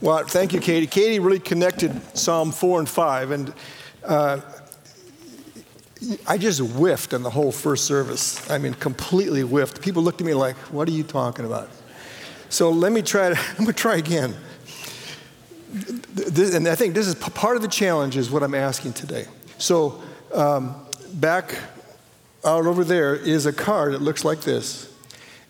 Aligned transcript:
Well, 0.00 0.24
thank 0.24 0.52
you, 0.52 0.60
Katie. 0.60 0.86
Katie 0.86 1.18
really 1.18 1.40
connected 1.40 2.00
Psalm 2.16 2.52
4 2.52 2.78
and 2.78 2.88
5, 2.88 3.30
and 3.32 3.52
uh, 4.04 4.40
I 6.24 6.38
just 6.38 6.60
whiffed 6.60 7.14
on 7.14 7.24
the 7.24 7.30
whole 7.30 7.50
first 7.50 7.84
service. 7.84 8.48
I 8.48 8.58
mean, 8.58 8.74
completely 8.74 9.40
whiffed. 9.40 9.82
People 9.82 10.04
looked 10.04 10.20
at 10.20 10.26
me 10.26 10.34
like, 10.34 10.54
what 10.70 10.86
are 10.86 10.92
you 10.92 11.02
talking 11.02 11.44
about? 11.44 11.68
So 12.48 12.70
let 12.70 12.92
me 12.92 13.02
try 13.02 13.30
to, 13.30 13.36
I'm 13.36 13.64
going 13.64 13.66
to 13.66 13.72
try 13.72 13.96
again. 13.96 14.36
This, 15.72 16.54
and 16.54 16.68
I 16.68 16.76
think 16.76 16.94
this 16.94 17.08
is 17.08 17.16
part 17.16 17.56
of 17.56 17.62
the 17.62 17.68
challenge 17.68 18.16
is 18.16 18.30
what 18.30 18.44
I'm 18.44 18.54
asking 18.54 18.92
today. 18.92 19.26
So 19.58 20.00
um, 20.32 20.76
back 21.14 21.58
out 22.44 22.66
over 22.66 22.84
there 22.84 23.16
is 23.16 23.46
a 23.46 23.52
card 23.52 23.94
that 23.94 24.02
looks 24.02 24.24
like 24.24 24.42
this. 24.42 24.94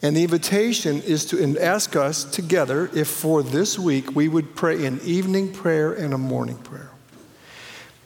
And 0.00 0.16
the 0.16 0.22
invitation 0.22 1.02
is 1.02 1.24
to 1.26 1.58
ask 1.58 1.96
us 1.96 2.24
together 2.24 2.88
if 2.94 3.08
for 3.08 3.42
this 3.42 3.78
week 3.78 4.14
we 4.14 4.28
would 4.28 4.54
pray 4.54 4.86
an 4.86 5.00
evening 5.02 5.52
prayer 5.52 5.92
and 5.92 6.14
a 6.14 6.18
morning 6.18 6.58
prayer. 6.58 6.90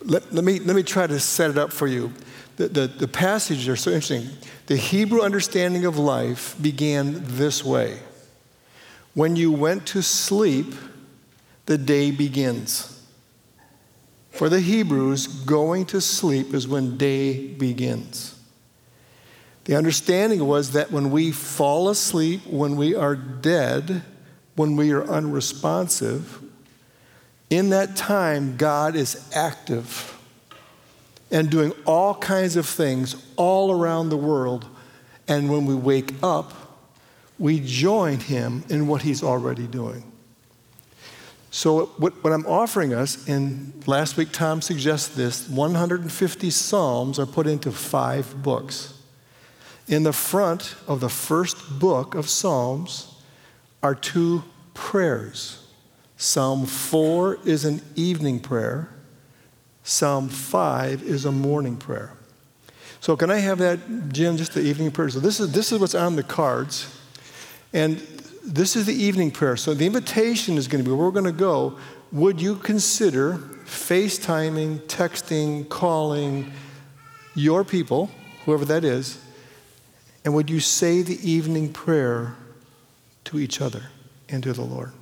Let, 0.05 0.33
let, 0.33 0.45
me, 0.45 0.59
let 0.59 0.75
me 0.75 0.83
try 0.83 1.07
to 1.07 1.21
set 1.21 1.51
it 1.51 1.59
up 1.59 1.73
for 1.73 1.87
you. 1.87 2.13
The, 2.57 2.69
the, 2.69 2.87
the 2.87 3.09
passages 3.09 3.69
are 3.69 3.77
so 3.77 3.91
interesting. 3.91 4.29
The 4.67 4.77
Hebrew 4.77 5.21
understanding 5.21 5.85
of 5.85 5.99
life 5.99 6.57
began 6.61 7.21
this 7.23 7.65
way 7.65 7.99
When 9.15 9.37
you 9.37 9.53
went 9.53 9.87
to 9.89 10.03
sleep, 10.03 10.75
the 11.67 11.79
day 11.79 12.11
begins. 12.11 12.89
For 14.31 14.49
the 14.49 14.61
Hebrews, 14.61 15.27
going 15.27 15.85
to 15.87 16.01
sleep 16.01 16.55
is 16.55 16.67
when 16.67 16.97
day 16.97 17.49
begins. 17.49 18.42
The 19.65 19.77
understanding 19.77 20.45
was 20.47 20.73
that 20.73 20.91
when 20.91 21.11
we 21.11 21.31
fall 21.31 21.89
asleep, 21.89 22.47
when 22.47 22.77
we 22.77 22.95
are 22.95 23.15
dead, 23.15 24.03
when 24.57 24.77
we 24.77 24.91
are 24.93 25.05
unresponsive, 25.05 26.43
in 27.49 27.71
that 27.71 27.95
time, 27.95 28.57
God 28.57 28.97
is 28.97 29.31
active 29.35 30.19
and 31.31 31.51
doing 31.51 31.73
all 31.87 32.15
kinds 32.15 32.57
of 32.57 32.67
things 32.67 33.17
all 33.37 33.71
around 33.71 34.09
the 34.09 34.17
world. 34.17 34.67
And 35.29 35.51
when 35.51 35.67
we 35.67 35.75
wake 35.75 36.15
up, 36.23 36.53
we 37.39 37.61
join 37.61 38.21
Him 38.21 38.65
in 38.69 38.87
what 38.87 39.03
He's 39.03 39.23
already 39.23 39.67
doing. 39.67 40.11
So, 41.51 41.87
what, 41.99 42.25
what, 42.25 42.33
I'm 42.33 42.47
offering 42.47 42.95
us, 42.95 43.29
and 43.29 43.87
last 43.87 44.17
week 44.17 44.33
Tom 44.33 44.63
suggested 44.63 45.17
this 45.17 45.47
150 45.51 46.51
Psalms 46.51 47.19
are 47.19 47.27
put 47.27 47.47
into 47.47 47.71
five 47.71 48.43
books. 48.43 48.95
In 49.93 50.05
the 50.05 50.13
front 50.15 50.75
of 50.89 51.01
the 51.01 51.11
first 51.11 51.79
book 51.79 52.15
of 52.15 52.27
Psalms 52.27 53.15
are 53.83 53.95
two 53.95 54.43
prayers. 54.73 55.67
Psalm 56.17 56.65
4 56.65 57.41
is 57.45 57.67
an 57.67 57.83
evening 57.95 58.41
prayer, 58.41 58.89
Psalm 59.83 60.31
5 60.31 61.03
is 61.03 61.27
a 61.27 61.31
morning 61.31 61.77
prayer. 61.77 62.15
So, 63.01 63.19
can 63.19 63.31
I 63.31 63.37
have 63.37 63.59
that, 63.59 63.81
Jim, 64.09 64.39
just 64.39 64.55
the 64.55 64.63
evening 64.63 64.93
prayer? 64.93 65.11
So, 65.11 65.21
this 65.21 65.41
is, 65.41 65.53
this 65.53 65.73
is 65.73 65.79
what's 65.79 65.95
on 65.95 66.17
the 66.17 66.23
cards. 66.23 66.87
And 67.75 67.99
this 68.43 68.77
is 68.77 68.87
the 68.87 68.95
evening 68.95 69.31
prayer. 69.31 69.59
So, 69.59 69.75
the 69.75 69.85
invitation 69.85 70.57
is 70.57 70.69
going 70.69 70.83
to 70.83 70.89
be 70.89 70.97
we're 70.97 71.11
going 71.11 71.27
to 71.27 71.33
go. 71.33 71.77
Would 72.13 72.41
you 72.41 72.57
consider 72.57 73.35
FaceTiming, 73.67 74.85
texting, 74.85 75.69
calling 75.69 76.51
your 77.35 77.63
people, 77.63 78.11
whoever 78.47 78.65
that 78.65 78.85
is, 78.85 79.19
and 80.25 80.35
would 80.35 80.51
you 80.51 80.61
say 80.61 81.03
the 81.03 81.19
evening 81.29 81.73
prayer 81.73 82.37
to 83.25 83.39
each 83.39 83.61
other 83.61 83.85
and 84.29 84.43
to 84.43 84.53
the 84.53 84.63
Lord? 84.63 84.93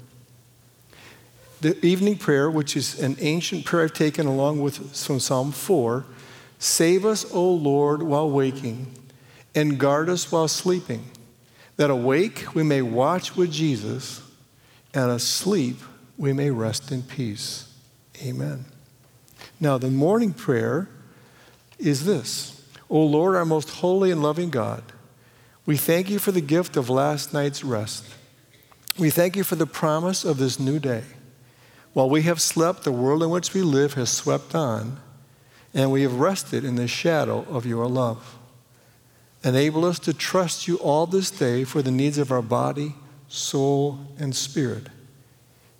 The 1.60 1.84
evening 1.84 2.16
prayer, 2.16 2.50
which 2.50 2.76
is 2.76 2.98
an 3.00 3.16
ancient 3.20 3.66
prayer 3.66 3.84
I've 3.84 3.92
taken 3.92 4.26
along 4.26 4.62
with 4.62 4.96
from 4.96 5.20
Psalm 5.20 5.52
4 5.52 6.06
Save 6.58 7.06
us, 7.06 7.24
O 7.32 7.52
Lord, 7.54 8.02
while 8.02 8.30
waking, 8.30 8.92
and 9.54 9.78
guard 9.78 10.10
us 10.10 10.30
while 10.30 10.46
sleeping, 10.46 11.06
that 11.76 11.88
awake 11.88 12.54
we 12.54 12.62
may 12.62 12.82
watch 12.82 13.34
with 13.34 13.50
Jesus, 13.50 14.22
and 14.92 15.10
asleep 15.10 15.78
we 16.18 16.34
may 16.34 16.50
rest 16.50 16.92
in 16.92 17.02
peace. 17.02 17.72
Amen. 18.22 18.66
Now, 19.58 19.78
the 19.78 19.90
morning 19.90 20.34
prayer 20.34 20.88
is 21.78 22.04
this 22.04 22.62
O 22.90 23.00
Lord, 23.02 23.36
our 23.36 23.46
most 23.46 23.70
holy 23.70 24.10
and 24.10 24.22
loving 24.22 24.50
God. 24.50 24.82
We 25.70 25.76
thank 25.76 26.10
you 26.10 26.18
for 26.18 26.32
the 26.32 26.40
gift 26.40 26.76
of 26.76 26.90
last 26.90 27.32
night's 27.32 27.62
rest. 27.62 28.04
We 28.98 29.08
thank 29.08 29.36
you 29.36 29.44
for 29.44 29.54
the 29.54 29.68
promise 29.68 30.24
of 30.24 30.36
this 30.36 30.58
new 30.58 30.80
day. 30.80 31.04
While 31.92 32.10
we 32.10 32.22
have 32.22 32.40
slept, 32.40 32.82
the 32.82 32.90
world 32.90 33.22
in 33.22 33.30
which 33.30 33.54
we 33.54 33.62
live 33.62 33.94
has 33.94 34.10
swept 34.10 34.56
on, 34.56 34.98
and 35.72 35.92
we 35.92 36.02
have 36.02 36.14
rested 36.14 36.64
in 36.64 36.74
the 36.74 36.88
shadow 36.88 37.46
of 37.48 37.66
your 37.66 37.86
love. 37.86 38.36
Enable 39.44 39.84
us 39.84 40.00
to 40.00 40.12
trust 40.12 40.66
you 40.66 40.74
all 40.78 41.06
this 41.06 41.30
day 41.30 41.62
for 41.62 41.82
the 41.82 41.92
needs 41.92 42.18
of 42.18 42.32
our 42.32 42.42
body, 42.42 42.96
soul, 43.28 44.00
and 44.18 44.34
spirit. 44.34 44.88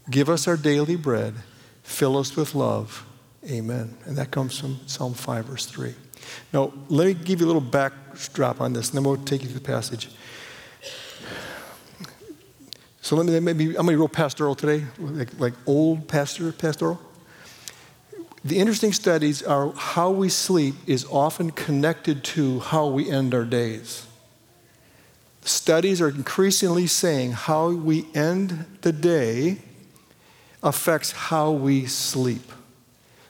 Give 0.09 0.29
us 0.29 0.47
our 0.47 0.57
daily 0.57 0.95
bread. 0.95 1.35
Fill 1.83 2.17
us 2.17 2.37
with 2.37 2.55
love. 2.55 3.05
Amen. 3.45 3.97
And 4.05 4.17
that 4.19 4.31
comes 4.31 4.57
from 4.57 4.79
Psalm 4.87 5.15
5, 5.15 5.47
verse 5.47 5.67
3. 5.67 5.95
Now, 6.53 6.73
let 6.89 7.07
me 7.07 7.15
give 7.15 7.41
you 7.41 7.47
a 7.47 7.49
little 7.49 7.61
backdrop 7.61 8.61
on 8.61 8.73
this, 8.73 8.89
and 8.89 8.97
then 8.97 9.05
we'll 9.05 9.17
take 9.19 9.43
you 9.43 9.49
to 9.49 9.55
the 9.55 9.61
passage. 9.61 10.09
So 13.03 13.17
let 13.17 13.27
me 13.27 13.41
maybe 13.41 13.69
I'm 13.71 13.75
gonna 13.75 13.89
be 13.89 13.97
real 13.97 14.09
pastoral 14.09 14.55
today, 14.55 14.87
like, 14.99 15.29
like 15.41 15.55
old 15.67 16.07
pastor 16.07 16.53
pastoral. 16.53 17.01
The 18.45 18.59
interesting 18.59 18.93
studies 18.93 19.43
are 19.43 19.73
how 19.73 20.11
we 20.11 20.29
sleep 20.29 20.75
is 20.87 21.05
often 21.11 21.51
connected 21.51 22.25
to 22.25 22.61
how 22.61 22.87
we 22.87 23.11
end 23.11 23.35
our 23.35 23.45
days. 23.45 24.07
Studies 25.43 26.01
are 26.01 26.09
increasingly 26.09 26.87
saying 26.87 27.33
how 27.33 27.71
we 27.71 28.07
end 28.15 28.65
the 28.83 28.93
day 28.93 29.59
affects 30.63 31.13
how 31.13 31.51
we 31.51 31.87
sleep. 31.87 32.53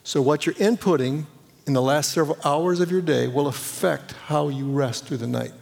So, 0.05 0.21
what 0.21 0.47
you're 0.47 0.55
inputting 0.57 1.27
in 1.71 1.75
the 1.75 1.81
last 1.81 2.11
several 2.11 2.37
hours 2.45 2.81
of 2.81 2.91
your 2.91 3.01
day 3.01 3.29
will 3.29 3.47
affect 3.47 4.11
how 4.27 4.49
you 4.49 4.69
rest 4.69 5.07
through 5.07 5.19
the 5.19 5.27
night. 5.29 5.53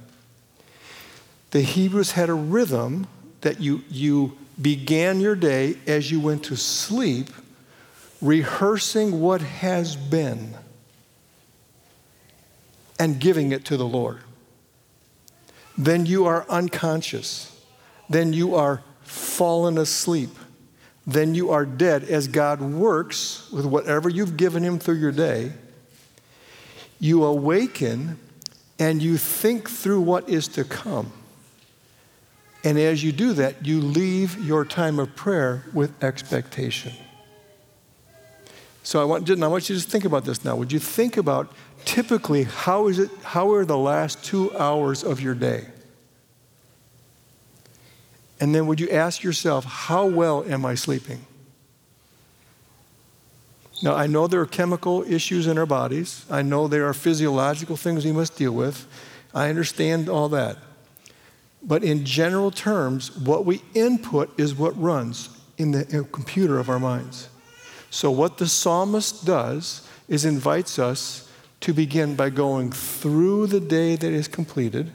The 1.51 1.61
Hebrews 1.61 2.13
had 2.13 2.31
a 2.31 2.35
rhythm 2.35 3.07
that 3.43 3.61
you, 3.61 3.83
you 3.91 4.39
began 4.59 5.21
your 5.21 5.37
day 5.37 5.77
as 5.87 6.11
you 6.11 6.19
went 6.19 6.45
to 6.45 6.57
sleep, 6.57 7.29
rehearsing 8.23 9.21
what 9.21 9.43
has 9.43 9.97
been 9.97 10.55
and 12.99 13.21
giving 13.21 13.53
it 13.53 13.67
to 13.67 13.77
the 13.77 13.87
Lord. 13.87 14.21
Then 15.77 16.07
you 16.07 16.25
are 16.25 16.47
unconscious. 16.49 17.55
Then 18.09 18.33
you 18.33 18.55
are 18.55 18.83
fallen 19.03 19.77
asleep. 19.77 20.31
Then 21.07 21.35
you 21.35 21.51
are 21.51 21.67
dead 21.67 22.05
as 22.05 22.29
God 22.29 22.63
works 22.63 23.53
with 23.53 23.67
whatever 23.67 24.09
you've 24.09 24.39
given 24.39 24.63
Him 24.63 24.79
through 24.79 24.97
your 25.01 25.13
day 25.13 25.53
you 27.01 27.25
awaken 27.25 28.19
and 28.79 29.03
you 29.03 29.17
think 29.17 29.69
through 29.69 30.01
what 30.01 30.29
is 30.29 30.49
to 30.49 30.65
come. 30.65 31.13
And 32.65 32.79
as 32.79 33.03
you 33.05 33.13
do 33.13 33.33
that, 33.35 33.67
you 33.67 33.81
leave 33.81 34.39
your 34.45 34.65
time 34.65 34.99
of 34.99 35.15
prayer 35.15 35.65
with 35.73 36.03
expectation. 36.03 36.93
So 38.83 39.01
I 39.01 39.05
want, 39.05 39.31
I 39.31 39.47
want 39.47 39.69
you 39.69 39.77
to 39.77 39.83
think 39.83 40.05
about 40.05 40.25
this 40.25 40.45
now. 40.45 40.57
Would 40.57 40.73
you 40.73 40.79
think 40.79 41.17
about 41.17 41.53
typically 41.85 42.45
how 42.45 42.89
is 42.89 42.99
it, 42.99 43.11
how 43.23 43.53
are 43.53 43.65
the 43.65 43.77
last 43.77 44.25
two 44.25 44.57
hours 44.57 45.05
of 45.05 45.21
your 45.21 45.35
day? 45.35 45.67
And 48.41 48.55
then 48.55 48.67
would 48.67 48.81
you 48.81 48.89
ask 48.91 49.23
yourself, 49.23 49.65
how 49.65 50.07
well 50.07 50.45
am 50.49 50.65
I 50.65 50.75
sleeping? 50.75 51.27
Now, 53.83 53.95
I 53.95 54.07
know 54.07 54.27
there 54.27 54.41
are 54.41 54.47
chemical 54.47 55.05
issues 55.05 55.47
in 55.47 55.57
our 55.57 55.67
bodies. 55.67 56.25
I 56.29 56.43
know 56.43 56.67
there 56.67 56.87
are 56.87 56.95
physiological 56.95 57.77
things 57.77 58.05
we 58.05 58.13
must 58.13 58.37
deal 58.37 58.53
with. 58.53 58.87
I 59.35 59.49
understand 59.49 60.09
all 60.09 60.29
that. 60.31 60.59
But 61.63 61.85
in 61.85 62.05
general 62.05 62.51
terms, 62.51 63.17
what 63.17 63.45
we 63.45 63.63
input 63.75 64.39
is 64.39 64.55
what 64.55 64.81
runs 64.81 65.29
in 65.59 65.73
the, 65.73 66.07
computer 66.13 66.59
of 66.59 66.69
our 66.69 66.79
minds. 66.79 67.29
So, 67.91 68.11
what 68.11 68.39
the 68.39 68.47
psalmist 68.47 69.25
does 69.25 69.87
is 70.09 70.25
invites 70.25 70.79
us 70.79 71.31
to 71.61 71.73
begin 71.73 72.15
by 72.15 72.31
going 72.31 72.71
through 72.71 73.49
the 73.49 73.61
day 73.61 73.97
that 73.97 74.13
is 74.13 74.29
completed 74.29 74.93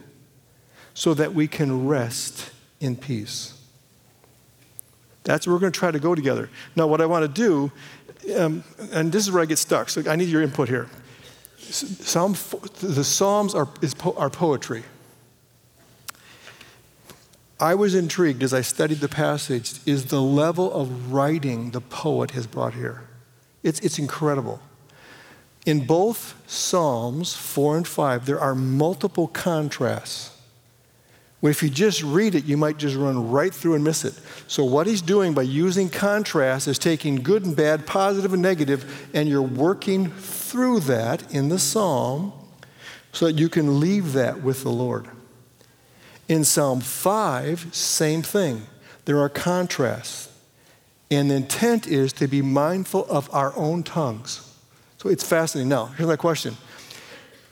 so 0.93 1.13
that 1.13 1.33
we 1.33 1.47
can 1.47 1.87
rest 1.87 2.51
in 2.79 2.95
peace. 2.95 3.59
That's 5.23 5.47
where 5.47 5.55
we're 5.55 5.59
going 5.59 5.71
to 5.71 5.79
try 5.79 5.91
to 5.91 5.99
go 5.99 6.15
together. 6.15 6.49
Now, 6.75 6.87
what 6.87 7.01
I 7.01 7.05
want 7.05 7.23
to 7.23 7.41
do 7.41 7.71
um, 8.37 8.63
and 8.91 9.11
this 9.11 9.23
is 9.23 9.31
where 9.31 9.43
I 9.43 9.45
get 9.45 9.57
stuck, 9.57 9.89
so 9.89 10.03
I 10.09 10.15
need 10.15 10.29
your 10.29 10.41
input 10.41 10.69
here. 10.69 10.87
Psalm, 11.57 12.35
the 12.79 13.03
Psalms 13.03 13.55
are, 13.55 13.67
is 13.81 13.93
po- 13.93 14.15
are 14.17 14.29
poetry. 14.29 14.83
I 17.59 17.75
was 17.75 17.95
intrigued 17.95 18.43
as 18.43 18.53
I 18.53 18.61
studied 18.61 18.99
the 18.99 19.07
passage 19.07 19.79
is 19.85 20.05
the 20.05 20.21
level 20.21 20.73
of 20.73 21.13
writing 21.13 21.71
the 21.71 21.79
poet 21.79 22.31
has 22.31 22.45
brought 22.45 22.73
here. 22.73 23.03
It's, 23.63 23.79
it's 23.79 23.97
incredible. 23.97 24.61
In 25.65 25.85
both 25.85 26.35
Psalms 26.45 27.33
4 27.33 27.77
and 27.77 27.87
5, 27.87 28.25
there 28.25 28.39
are 28.39 28.53
multiple 28.53 29.27
contrasts. 29.27 30.32
If 31.49 31.61
you 31.61 31.69
just 31.69 32.01
read 32.03 32.35
it, 32.35 32.45
you 32.45 32.55
might 32.55 32.77
just 32.77 32.95
run 32.95 33.29
right 33.29 33.53
through 33.53 33.75
and 33.75 33.83
miss 33.83 34.05
it. 34.05 34.17
So, 34.47 34.63
what 34.63 34.87
he's 34.87 35.01
doing 35.01 35.33
by 35.33 35.41
using 35.41 35.89
contrast 35.89 36.69
is 36.69 36.79
taking 36.79 37.17
good 37.17 37.45
and 37.45 37.53
bad, 37.53 37.85
positive 37.85 38.31
and 38.31 38.41
negative, 38.41 39.09
and 39.13 39.27
you're 39.27 39.41
working 39.41 40.09
through 40.11 40.79
that 40.81 41.33
in 41.33 41.49
the 41.49 41.59
psalm 41.59 42.31
so 43.11 43.25
that 43.25 43.33
you 43.33 43.49
can 43.49 43.81
leave 43.81 44.13
that 44.13 44.41
with 44.41 44.63
the 44.63 44.69
Lord. 44.69 45.07
In 46.29 46.45
Psalm 46.45 46.79
5, 46.79 47.75
same 47.75 48.21
thing. 48.21 48.63
There 49.03 49.19
are 49.19 49.29
contrasts. 49.29 50.29
And 51.11 51.29
the 51.29 51.35
intent 51.35 51.85
is 51.85 52.13
to 52.13 52.27
be 52.27 52.41
mindful 52.41 53.05
of 53.07 53.29
our 53.33 53.53
own 53.57 53.83
tongues. 53.83 54.57
So 54.97 55.09
it's 55.09 55.27
fascinating. 55.27 55.69
Now, 55.69 55.87
here's 55.87 56.07
my 56.07 56.15
question. 56.15 56.55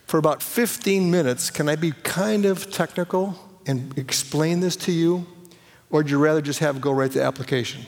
For 0.08 0.18
about 0.18 0.42
15 0.42 1.12
minutes, 1.12 1.50
can 1.50 1.68
I 1.68 1.76
be 1.76 1.92
kind 1.92 2.46
of 2.46 2.72
technical 2.72 3.51
and 3.66 3.98
explain 3.98 4.60
this 4.60 4.76
to 4.78 4.92
you? 4.92 5.26
Or 5.90 6.00
would 6.00 6.10
you 6.10 6.18
rather 6.18 6.42
just 6.42 6.60
have 6.60 6.80
go 6.82 6.92
right 6.92 7.12
to 7.12 7.22
application? 7.22 7.86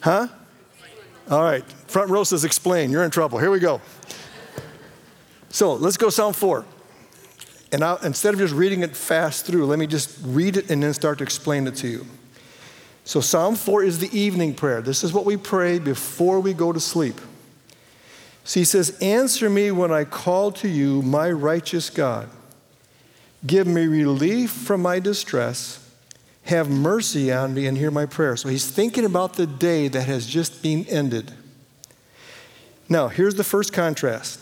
Huh? 0.00 0.28
All 1.30 1.42
right. 1.42 1.64
Front 1.88 2.10
row 2.10 2.24
says 2.24 2.44
explain. 2.44 2.90
You're 2.90 3.04
in 3.04 3.10
trouble. 3.10 3.38
Here 3.38 3.50
we 3.50 3.58
go. 3.58 3.80
So 5.48 5.74
let's 5.74 5.96
go 5.96 6.10
Psalm 6.10 6.32
4. 6.32 6.64
And 7.72 7.82
I'll, 7.82 7.96
instead 7.98 8.32
of 8.32 8.40
just 8.40 8.54
reading 8.54 8.82
it 8.82 8.96
fast 8.96 9.46
through, 9.46 9.66
let 9.66 9.78
me 9.78 9.86
just 9.86 10.18
read 10.22 10.56
it 10.56 10.70
and 10.70 10.82
then 10.82 10.94
start 10.94 11.18
to 11.18 11.24
explain 11.24 11.66
it 11.66 11.74
to 11.76 11.88
you. 11.88 12.06
So, 13.04 13.20
Psalm 13.20 13.54
4 13.54 13.84
is 13.84 14.00
the 14.00 14.18
evening 14.18 14.52
prayer. 14.52 14.82
This 14.82 15.04
is 15.04 15.12
what 15.12 15.24
we 15.24 15.36
pray 15.36 15.78
before 15.78 16.40
we 16.40 16.52
go 16.52 16.72
to 16.72 16.80
sleep. 16.80 17.20
So 18.46 18.60
he 18.60 18.64
says, 18.64 18.96
Answer 19.00 19.50
me 19.50 19.72
when 19.72 19.90
I 19.90 20.04
call 20.04 20.52
to 20.52 20.68
you, 20.68 21.02
my 21.02 21.30
righteous 21.30 21.90
God. 21.90 22.28
Give 23.44 23.66
me 23.66 23.86
relief 23.86 24.50
from 24.50 24.82
my 24.82 25.00
distress. 25.00 25.82
Have 26.44 26.70
mercy 26.70 27.32
on 27.32 27.54
me 27.54 27.66
and 27.66 27.76
hear 27.76 27.90
my 27.90 28.06
prayer. 28.06 28.36
So 28.36 28.48
he's 28.48 28.70
thinking 28.70 29.04
about 29.04 29.34
the 29.34 29.48
day 29.48 29.88
that 29.88 30.02
has 30.02 30.26
just 30.26 30.62
been 30.62 30.86
ended. 30.86 31.32
Now, 32.88 33.08
here's 33.08 33.34
the 33.34 33.44
first 33.44 33.72
contrast 33.72 34.40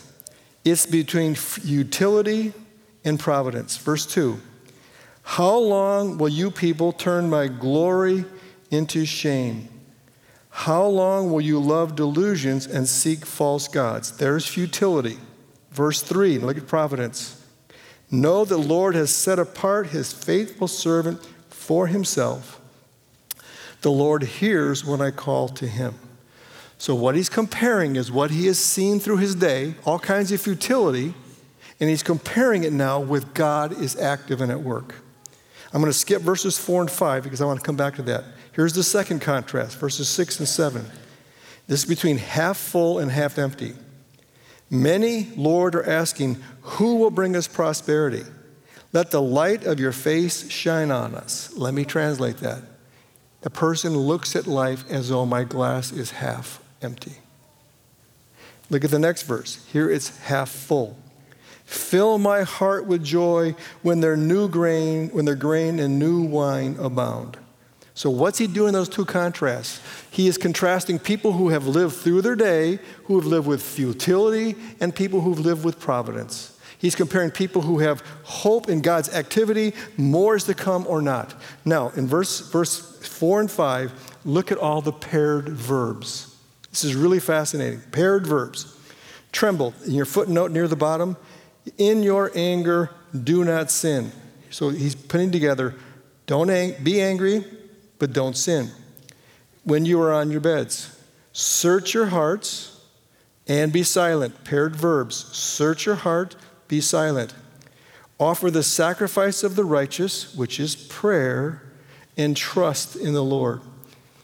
it's 0.63 0.85
between 0.85 1.33
futility 1.33 2.53
and 3.03 3.19
providence. 3.19 3.75
Verse 3.77 4.05
2 4.05 4.39
How 5.23 5.57
long 5.57 6.19
will 6.19 6.29
you 6.29 6.51
people 6.51 6.91
turn 6.91 7.27
my 7.27 7.47
glory 7.47 8.25
into 8.69 9.03
shame? 9.05 9.67
How 10.59 10.85
long 10.85 11.33
will 11.33 11.41
you 11.41 11.59
love 11.59 11.97
delusions 11.97 12.65
and 12.65 12.87
seek 12.87 13.25
false 13.25 13.67
gods? 13.67 14.15
There's 14.15 14.47
futility. 14.47 15.17
Verse 15.69 16.01
3, 16.01 16.37
look 16.37 16.57
at 16.57 16.65
providence. 16.65 17.45
Know 18.09 18.45
the 18.45 18.57
Lord 18.57 18.95
has 18.95 19.09
set 19.09 19.37
apart 19.37 19.87
his 19.87 20.13
faithful 20.13 20.69
servant 20.69 21.21
for 21.49 21.87
himself. 21.87 22.61
The 23.81 23.91
Lord 23.91 24.23
hears 24.23 24.85
when 24.85 25.01
I 25.01 25.11
call 25.11 25.49
to 25.49 25.67
him. 25.67 25.95
So, 26.77 26.95
what 26.95 27.15
he's 27.15 27.29
comparing 27.29 27.97
is 27.97 28.09
what 28.09 28.31
he 28.31 28.45
has 28.45 28.57
seen 28.57 29.01
through 29.01 29.17
his 29.17 29.35
day, 29.35 29.75
all 29.83 29.99
kinds 29.99 30.31
of 30.31 30.39
futility, 30.39 31.13
and 31.81 31.89
he's 31.89 32.01
comparing 32.01 32.63
it 32.63 32.71
now 32.71 33.01
with 33.01 33.33
God 33.33 33.73
is 33.73 33.97
active 33.97 34.39
and 34.39 34.51
at 34.51 34.61
work. 34.61 34.95
I'm 35.73 35.81
going 35.81 35.91
to 35.91 35.99
skip 35.99 36.21
verses 36.21 36.57
4 36.57 36.81
and 36.81 36.91
5 36.91 37.23
because 37.23 37.41
I 37.41 37.45
want 37.45 37.59
to 37.59 37.65
come 37.65 37.75
back 37.75 37.95
to 37.95 38.01
that. 38.03 38.23
Here's 38.55 38.71
the 38.71 38.83
second 38.83 39.19
contrast, 39.19 39.77
verses 39.77 40.07
6 40.07 40.39
and 40.39 40.47
7. 40.47 40.85
This 41.67 41.83
is 41.83 41.89
between 41.89 42.17
half 42.17 42.55
full 42.55 42.99
and 42.99 43.11
half 43.11 43.37
empty. 43.37 43.73
Many, 44.69 45.29
Lord, 45.35 45.75
are 45.75 45.83
asking, 45.83 46.37
Who 46.61 46.95
will 46.95 47.11
bring 47.11 47.35
us 47.35 47.49
prosperity? 47.49 48.23
Let 48.93 49.11
the 49.11 49.21
light 49.21 49.65
of 49.65 49.77
your 49.77 49.91
face 49.91 50.49
shine 50.49 50.89
on 50.89 51.15
us. 51.15 51.51
Let 51.57 51.73
me 51.73 51.83
translate 51.83 52.37
that. 52.37 52.61
The 53.41 53.49
person 53.49 53.97
looks 53.97 54.37
at 54.37 54.47
life 54.47 54.89
as 54.89 55.09
though 55.09 55.25
my 55.25 55.43
glass 55.43 55.91
is 55.91 56.11
half 56.11 56.63
empty. 56.81 57.17
Look 58.69 58.85
at 58.85 58.89
the 58.89 58.99
next 58.99 59.23
verse. 59.23 59.65
Here 59.73 59.89
it's 59.89 60.17
half 60.19 60.49
full. 60.49 60.97
Fill 61.65 62.19
my 62.19 62.43
heart 62.43 62.85
with 62.85 63.03
joy 63.03 63.53
when 63.81 63.99
their 63.99 64.15
new 64.15 64.47
grain, 64.47 65.09
when 65.09 65.25
their 65.25 65.35
grain 65.35 65.77
and 65.77 65.99
new 65.99 66.21
wine 66.21 66.77
abound. 66.79 67.37
So, 67.95 68.09
what's 68.09 68.37
he 68.37 68.47
doing 68.47 68.73
those 68.73 68.89
two 68.89 69.05
contrasts? 69.05 69.79
He 70.11 70.27
is 70.27 70.37
contrasting 70.37 70.99
people 70.99 71.31
who 71.31 71.49
have 71.49 71.65
lived 71.65 71.95
through 71.95 72.23
their 72.23 72.35
day, 72.35 72.79
who 73.05 73.17
have 73.17 73.25
lived 73.25 73.47
with 73.47 73.63
futility, 73.63 74.55
and 74.81 74.93
people 74.93 75.21
who've 75.21 75.39
lived 75.39 75.63
with 75.63 75.79
providence. 75.79 76.59
He's 76.77 76.93
comparing 76.93 77.31
people 77.31 77.61
who 77.61 77.79
have 77.79 78.03
hope 78.23 78.67
in 78.67 78.81
God's 78.81 79.13
activity, 79.15 79.73
more 79.95 80.35
is 80.35 80.43
to 80.43 80.53
come 80.53 80.85
or 80.87 81.01
not. 81.01 81.35
Now, 81.63 81.93
in 81.95 82.05
verse, 82.05 82.51
verse 82.51 82.99
4 83.07 83.39
and 83.39 83.49
5, 83.49 84.19
look 84.25 84.51
at 84.51 84.57
all 84.57 84.81
the 84.81 84.91
paired 84.91 85.47
verbs. 85.47 86.35
This 86.71 86.83
is 86.83 86.95
really 86.95 87.21
fascinating. 87.21 87.81
Paired 87.93 88.27
verbs. 88.27 88.77
Tremble, 89.31 89.73
in 89.85 89.93
your 89.93 90.05
footnote 90.05 90.51
near 90.51 90.67
the 90.67 90.75
bottom, 90.75 91.15
in 91.77 92.03
your 92.03 92.29
anger, 92.35 92.91
do 93.23 93.45
not 93.45 93.71
sin. 93.71 94.11
So 94.49 94.69
he's 94.69 94.95
putting 94.95 95.31
together 95.31 95.75
don't 96.27 96.49
ang- 96.49 96.75
be 96.83 97.01
angry, 97.01 97.45
but 97.99 98.13
don't 98.13 98.37
sin. 98.37 98.71
When 99.63 99.85
you 99.85 100.01
are 100.01 100.13
on 100.13 100.31
your 100.31 100.41
beds, 100.41 100.97
search 101.33 101.93
your 101.93 102.07
hearts 102.07 102.81
and 103.47 103.71
be 103.71 103.83
silent. 103.83 104.43
Paired 104.43 104.75
verbs 104.75 105.15
search 105.35 105.85
your 105.85 105.95
heart, 105.95 106.35
be 106.67 106.81
silent. 106.81 107.33
Offer 108.19 108.49
the 108.49 108.63
sacrifice 108.63 109.43
of 109.43 109.55
the 109.55 109.65
righteous, 109.65 110.33
which 110.35 110.59
is 110.59 110.75
prayer, 110.75 111.61
and 112.17 112.35
trust 112.35 112.95
in 112.95 113.13
the 113.13 113.23
Lord. 113.23 113.61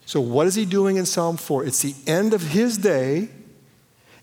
So, 0.06 0.22
what 0.22 0.48
is 0.48 0.56
he 0.56 0.66
doing 0.66 0.96
in 0.98 1.06
Psalm 1.06 1.38
4? 1.38 1.66
It's 1.66 1.82
the 1.82 1.96
end 2.08 2.34
of 2.34 2.42
his 2.42 2.78
day, 2.78 3.30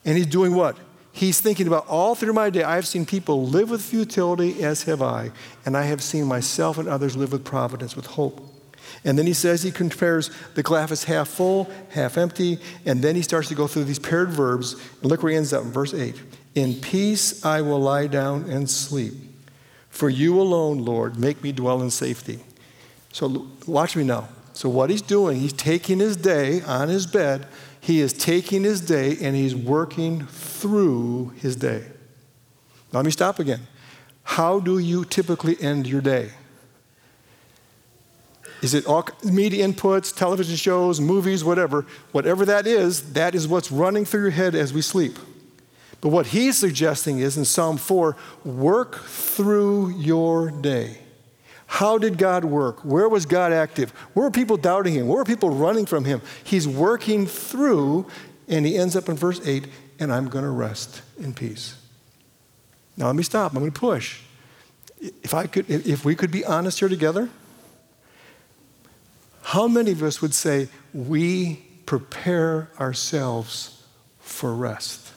and 0.04 0.16
he's 0.16 0.26
doing 0.26 0.54
what? 0.54 0.78
He's 1.12 1.40
thinking 1.40 1.66
about 1.66 1.86
all 1.86 2.14
through 2.14 2.32
my 2.32 2.48
day, 2.48 2.62
I 2.62 2.76
have 2.76 2.86
seen 2.86 3.04
people 3.04 3.46
live 3.46 3.70
with 3.70 3.82
futility, 3.82 4.62
as 4.62 4.84
have 4.84 5.02
I, 5.02 5.32
and 5.66 5.76
I 5.76 5.82
have 5.82 6.02
seen 6.02 6.26
myself 6.26 6.78
and 6.78 6.88
others 6.88 7.16
live 7.16 7.32
with 7.32 7.44
providence, 7.44 7.96
with 7.96 8.06
hope. 8.06 8.40
And 9.04 9.18
then 9.18 9.26
he 9.26 9.32
says 9.32 9.62
he 9.62 9.70
compares 9.70 10.30
the 10.54 10.62
glass 10.62 10.90
as 10.90 11.04
half 11.04 11.28
full, 11.28 11.70
half 11.90 12.18
empty, 12.18 12.58
and 12.84 13.02
then 13.02 13.14
he 13.14 13.22
starts 13.22 13.48
to 13.48 13.54
go 13.54 13.66
through 13.66 13.84
these 13.84 13.98
paired 13.98 14.30
verbs. 14.30 14.74
And 15.00 15.10
look 15.10 15.22
where 15.22 15.30
he 15.30 15.36
ends 15.36 15.52
up 15.52 15.64
in 15.64 15.70
verse 15.70 15.94
8. 15.94 16.20
In 16.54 16.74
peace 16.74 17.44
I 17.44 17.60
will 17.60 17.80
lie 17.80 18.06
down 18.06 18.50
and 18.50 18.68
sleep. 18.68 19.14
For 19.90 20.08
you 20.08 20.40
alone, 20.40 20.78
Lord, 20.78 21.18
make 21.18 21.42
me 21.42 21.52
dwell 21.52 21.82
in 21.82 21.90
safety. 21.90 22.40
So 23.12 23.48
watch 23.66 23.96
me 23.96 24.04
now. 24.04 24.28
So, 24.52 24.68
what 24.68 24.90
he's 24.90 25.02
doing, 25.02 25.38
he's 25.38 25.52
taking 25.52 26.00
his 26.00 26.16
day 26.16 26.62
on 26.62 26.88
his 26.88 27.06
bed, 27.06 27.46
he 27.80 28.00
is 28.00 28.12
taking 28.12 28.64
his 28.64 28.80
day 28.80 29.16
and 29.20 29.36
he's 29.36 29.54
working 29.54 30.26
through 30.26 31.32
his 31.36 31.54
day. 31.54 31.84
Now, 32.92 32.98
let 32.98 33.04
me 33.04 33.12
stop 33.12 33.38
again. 33.38 33.60
How 34.24 34.58
do 34.58 34.78
you 34.78 35.04
typically 35.04 35.56
end 35.60 35.86
your 35.86 36.00
day? 36.00 36.32
Is 38.60 38.74
it 38.74 38.86
all 38.86 39.06
media 39.24 39.66
inputs, 39.66 40.14
television 40.14 40.56
shows, 40.56 41.00
movies, 41.00 41.44
whatever? 41.44 41.86
Whatever 42.12 42.44
that 42.46 42.66
is, 42.66 43.12
that 43.12 43.34
is 43.34 43.46
what's 43.46 43.70
running 43.70 44.04
through 44.04 44.22
your 44.22 44.30
head 44.30 44.54
as 44.54 44.72
we 44.72 44.82
sleep. 44.82 45.16
But 46.00 46.10
what 46.10 46.28
he's 46.28 46.56
suggesting 46.56 47.18
is 47.18 47.36
in 47.36 47.44
Psalm 47.44 47.76
4 47.76 48.16
work 48.44 49.04
through 49.04 49.90
your 49.90 50.50
day. 50.50 50.98
How 51.66 51.98
did 51.98 52.16
God 52.18 52.44
work? 52.44 52.84
Where 52.84 53.08
was 53.08 53.26
God 53.26 53.52
active? 53.52 53.90
Where 54.14 54.24
were 54.24 54.30
people 54.30 54.56
doubting 54.56 54.94
him? 54.94 55.06
Where 55.06 55.18
were 55.18 55.24
people 55.24 55.50
running 55.50 55.86
from 55.86 56.04
him? 56.04 56.22
He's 56.42 56.66
working 56.66 57.26
through, 57.26 58.06
and 58.48 58.64
he 58.64 58.76
ends 58.76 58.96
up 58.96 59.08
in 59.08 59.16
verse 59.16 59.40
8, 59.46 59.66
and 59.98 60.12
I'm 60.12 60.28
going 60.28 60.44
to 60.44 60.50
rest 60.50 61.02
in 61.18 61.34
peace. 61.34 61.76
Now 62.96 63.06
let 63.06 63.16
me 63.16 63.22
stop. 63.22 63.52
I'm 63.52 63.58
going 63.58 63.70
to 63.70 63.78
push. 63.78 64.22
If 64.98 65.34
I 65.34 65.46
could, 65.46 65.68
if 65.68 66.04
we 66.04 66.14
could 66.14 66.30
be 66.30 66.44
honest 66.44 66.78
here 66.78 66.88
together, 66.88 67.28
how 69.48 69.66
many 69.66 69.92
of 69.92 70.02
us 70.02 70.20
would 70.20 70.34
say 70.34 70.68
we 70.92 71.54
prepare 71.86 72.68
ourselves 72.78 73.82
for 74.20 74.54
rest? 74.54 75.10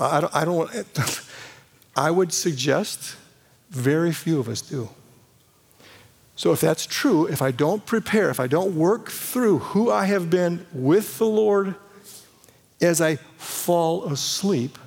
I 0.00 0.22
don't, 0.22 0.34
I 0.34 0.44
don't 0.46 0.70
I 1.96 2.10
would 2.10 2.32
suggest 2.32 3.16
very 3.68 4.10
few 4.10 4.40
of 4.40 4.48
us 4.48 4.62
do. 4.62 4.88
So, 6.34 6.50
if 6.50 6.62
that's 6.62 6.86
true, 6.86 7.26
if 7.26 7.42
I 7.42 7.50
don't 7.50 7.84
prepare, 7.84 8.30
if 8.30 8.40
I 8.40 8.46
don't 8.46 8.74
work 8.74 9.10
through 9.10 9.58
who 9.58 9.90
I 9.90 10.06
have 10.06 10.30
been 10.30 10.64
with 10.72 11.18
the 11.18 11.26
Lord 11.26 11.74
as 12.80 13.02
I 13.02 13.16
fall 13.36 14.06
asleep, 14.06 14.78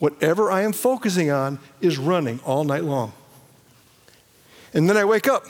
whatever 0.00 0.50
I 0.50 0.62
am 0.62 0.72
focusing 0.72 1.30
on 1.30 1.60
is 1.80 1.96
running 1.96 2.40
all 2.44 2.64
night 2.64 2.82
long. 2.82 3.12
And 4.72 4.88
then 4.88 4.96
I 4.96 5.04
wake 5.04 5.28
up. 5.28 5.46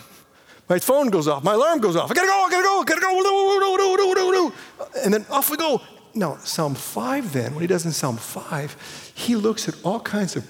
My 0.68 0.78
phone 0.78 1.08
goes 1.10 1.28
off. 1.28 1.44
My 1.44 1.54
alarm 1.54 1.80
goes 1.80 1.96
off. 1.96 2.10
I 2.10 2.14
gotta 2.14 2.26
go, 2.26 2.32
I 2.32 2.50
gotta 2.50 2.62
go, 2.62 2.80
I 2.80 2.84
gotta 2.84 3.00
go. 3.00 4.52
And 5.04 5.14
then 5.14 5.26
off 5.30 5.50
we 5.50 5.56
go. 5.56 5.80
Now, 6.14 6.36
Psalm 6.38 6.74
5, 6.74 7.32
then, 7.32 7.54
when 7.54 7.62
he 7.62 7.66
does 7.66 7.86
in 7.86 7.92
Psalm 7.92 8.16
5, 8.16 9.12
he 9.14 9.34
looks 9.34 9.68
at 9.68 9.74
all 9.82 10.00
kinds 10.00 10.36
of 10.36 10.46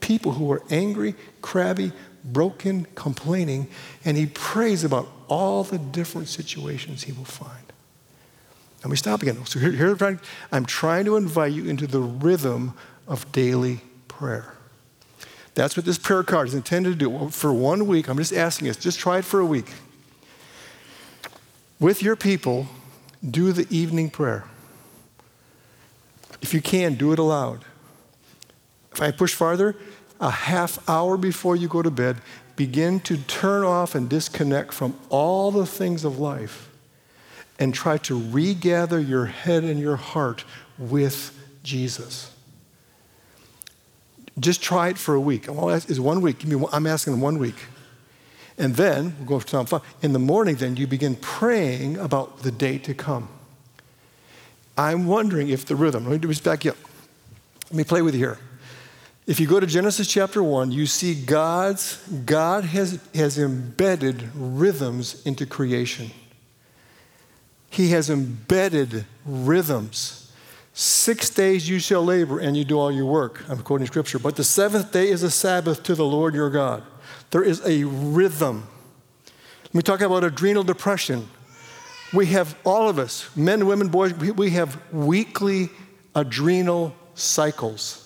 people 0.00 0.32
who 0.32 0.50
are 0.50 0.62
angry, 0.70 1.14
crabby, 1.42 1.92
broken, 2.24 2.86
complaining, 2.94 3.68
and 4.04 4.16
he 4.16 4.26
prays 4.26 4.82
about 4.82 5.06
all 5.28 5.62
the 5.62 5.78
different 5.78 6.28
situations 6.28 7.02
he 7.04 7.12
will 7.12 7.24
find. 7.24 7.72
Let 8.82 8.90
me 8.90 8.96
stop 8.96 9.22
again. 9.22 9.44
So 9.46 9.58
here, 9.58 9.72
here 9.72 10.18
I'm 10.52 10.64
trying 10.64 11.04
to 11.04 11.16
invite 11.16 11.52
you 11.52 11.68
into 11.68 11.86
the 11.86 12.00
rhythm 12.00 12.74
of 13.06 13.30
daily 13.32 13.80
prayer. 14.08 14.54
That's 15.54 15.76
what 15.76 15.86
this 15.86 15.98
prayer 15.98 16.22
card 16.22 16.48
is 16.48 16.54
intended 16.54 16.98
to 16.98 17.08
do. 17.08 17.28
For 17.30 17.52
one 17.52 17.86
week, 17.86 18.08
I'm 18.08 18.18
just 18.18 18.32
asking 18.32 18.68
us, 18.68 18.76
just 18.76 18.98
try 18.98 19.18
it 19.18 19.24
for 19.24 19.40
a 19.40 19.46
week. 19.46 19.66
With 21.78 22.02
your 22.02 22.16
people, 22.16 22.66
do 23.28 23.52
the 23.52 23.66
evening 23.70 24.10
prayer. 24.10 24.44
If 26.42 26.52
you 26.52 26.60
can, 26.60 26.94
do 26.94 27.12
it 27.12 27.18
aloud. 27.18 27.64
If 28.92 29.00
I 29.00 29.10
push 29.10 29.34
farther, 29.34 29.76
a 30.20 30.30
half 30.30 30.88
hour 30.88 31.16
before 31.16 31.56
you 31.56 31.68
go 31.68 31.82
to 31.82 31.90
bed, 31.90 32.16
begin 32.56 33.00
to 33.00 33.16
turn 33.16 33.64
off 33.64 33.94
and 33.94 34.08
disconnect 34.08 34.72
from 34.72 34.98
all 35.08 35.50
the 35.50 35.66
things 35.66 36.04
of 36.04 36.18
life 36.18 36.68
and 37.58 37.72
try 37.72 37.98
to 37.98 38.18
regather 38.30 39.00
your 39.00 39.26
head 39.26 39.64
and 39.64 39.80
your 39.80 39.96
heart 39.96 40.44
with 40.78 41.36
Jesus. 41.62 42.33
Just 44.38 44.62
try 44.62 44.88
it 44.88 44.98
for 44.98 45.14
a 45.14 45.20
week. 45.20 45.48
Is 45.48 46.00
one 46.00 46.20
week. 46.20 46.44
I'm 46.72 46.86
asking 46.86 47.12
them 47.12 47.20
one 47.20 47.38
week. 47.38 47.56
And 48.56 48.76
then, 48.76 49.16
we'll 49.18 49.26
go 49.26 49.40
to 49.40 49.48
Psalm 49.48 49.66
5. 49.66 49.82
In 50.02 50.12
the 50.12 50.18
morning, 50.18 50.56
then, 50.56 50.76
you 50.76 50.86
begin 50.86 51.16
praying 51.16 51.98
about 51.98 52.42
the 52.42 52.52
day 52.52 52.78
to 52.78 52.94
come. 52.94 53.28
I'm 54.76 55.06
wondering 55.06 55.48
if 55.48 55.66
the 55.66 55.76
rhythm, 55.76 56.04
let 56.04 56.12
me 56.12 56.18
do 56.18 56.28
this 56.28 56.40
back 56.40 56.66
up. 56.66 56.76
Let 57.70 57.74
me 57.74 57.84
play 57.84 58.02
with 58.02 58.14
you 58.14 58.20
here. 58.20 58.38
If 59.26 59.40
you 59.40 59.46
go 59.46 59.58
to 59.58 59.66
Genesis 59.66 60.06
chapter 60.06 60.42
1, 60.42 60.70
you 60.70 60.86
see 60.86 61.14
God's, 61.14 61.96
God 62.26 62.64
has, 62.64 63.00
has 63.14 63.38
embedded 63.38 64.30
rhythms 64.34 65.24
into 65.24 65.46
creation. 65.46 66.10
He 67.70 67.88
has 67.88 68.10
embedded 68.10 69.06
rhythms. 69.24 70.23
Six 70.74 71.30
days 71.30 71.68
you 71.68 71.78
shall 71.78 72.04
labor 72.04 72.40
and 72.40 72.56
you 72.56 72.64
do 72.64 72.78
all 72.78 72.90
your 72.90 73.06
work. 73.06 73.44
I'm 73.48 73.62
quoting 73.62 73.86
scripture. 73.86 74.18
But 74.18 74.36
the 74.36 74.44
seventh 74.44 74.92
day 74.92 75.08
is 75.08 75.22
a 75.22 75.30
Sabbath 75.30 75.82
to 75.84 75.94
the 75.94 76.04
Lord 76.04 76.34
your 76.34 76.50
God. 76.50 76.82
There 77.30 77.42
is 77.42 77.64
a 77.64 77.84
rhythm. 77.84 78.66
Let 79.64 79.74
me 79.74 79.82
talk 79.82 80.00
about 80.00 80.24
adrenal 80.24 80.64
depression. 80.64 81.28
We 82.12 82.26
have, 82.26 82.56
all 82.64 82.88
of 82.88 82.98
us, 82.98 83.28
men, 83.36 83.66
women, 83.66 83.88
boys, 83.88 84.14
we 84.14 84.50
have 84.50 84.78
weekly 84.92 85.70
adrenal 86.14 86.94
cycles 87.14 88.04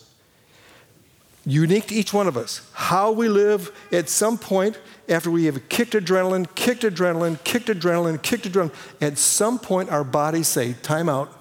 unique 1.48 1.86
to 1.86 1.94
each 1.94 2.12
one 2.12 2.28
of 2.28 2.36
us. 2.36 2.60
How 2.74 3.10
we 3.10 3.28
live 3.28 3.72
at 3.90 4.10
some 4.10 4.36
point 4.36 4.78
after 5.08 5.30
we 5.30 5.46
have 5.46 5.68
kicked 5.70 5.94
adrenaline, 5.94 6.54
kicked 6.54 6.82
adrenaline, 6.82 7.42
kicked 7.42 7.68
adrenaline, 7.68 8.22
kicked 8.22 8.44
adrenaline, 8.44 8.74
at 9.00 9.16
some 9.16 9.58
point 9.58 9.88
our 9.88 10.04
bodies 10.04 10.46
say, 10.46 10.74
Time 10.74 11.08
out. 11.08 11.32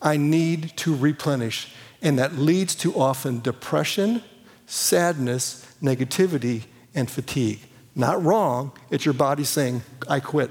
I 0.00 0.16
need 0.16 0.76
to 0.78 0.94
replenish. 0.94 1.72
And 2.02 2.18
that 2.18 2.34
leads 2.34 2.74
to 2.76 2.94
often 2.94 3.40
depression, 3.40 4.22
sadness, 4.66 5.66
negativity, 5.82 6.64
and 6.94 7.10
fatigue. 7.10 7.60
Not 7.94 8.22
wrong, 8.22 8.72
it's 8.90 9.04
your 9.04 9.14
body 9.14 9.44
saying, 9.44 9.82
I 10.08 10.20
quit. 10.20 10.50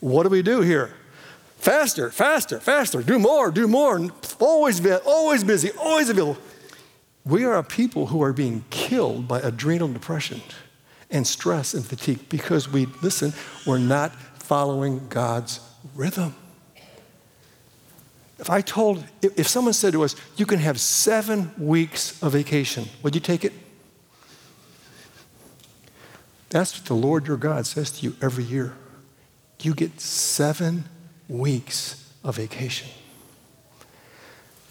What 0.00 0.24
do 0.24 0.28
we 0.28 0.42
do 0.42 0.60
here? 0.60 0.92
Faster, 1.56 2.10
faster, 2.10 2.58
faster, 2.58 3.02
do 3.02 3.18
more, 3.18 3.50
do 3.50 3.68
more. 3.68 4.10
Always, 4.38 4.84
always 4.86 5.44
busy, 5.44 5.70
always 5.72 6.08
available. 6.08 6.40
We 7.24 7.44
are 7.44 7.56
a 7.56 7.62
people 7.62 8.06
who 8.06 8.22
are 8.22 8.32
being 8.32 8.64
killed 8.70 9.28
by 9.28 9.40
adrenal 9.40 9.88
depression 9.88 10.40
and 11.10 11.26
stress 11.26 11.74
and 11.74 11.84
fatigue 11.84 12.28
because 12.28 12.68
we, 12.68 12.86
listen, 13.02 13.34
we're 13.66 13.78
not 13.78 14.14
following 14.42 15.06
God's 15.08 15.60
rhythm. 15.94 16.34
If 18.40 18.48
I 18.48 18.62
told, 18.62 19.04
if 19.20 19.46
someone 19.46 19.74
said 19.74 19.92
to 19.92 20.02
us, 20.02 20.16
you 20.36 20.46
can 20.46 20.60
have 20.60 20.80
seven 20.80 21.52
weeks 21.58 22.20
of 22.22 22.32
vacation, 22.32 22.88
would 23.02 23.14
you 23.14 23.20
take 23.20 23.44
it? 23.44 23.52
That's 26.48 26.78
what 26.78 26.86
the 26.86 26.94
Lord 26.94 27.26
your 27.26 27.36
God 27.36 27.66
says 27.66 27.90
to 27.92 28.06
you 28.06 28.16
every 28.22 28.44
year. 28.44 28.72
You 29.60 29.74
get 29.74 30.00
seven 30.00 30.84
weeks 31.28 32.12
of 32.24 32.36
vacation. 32.36 32.88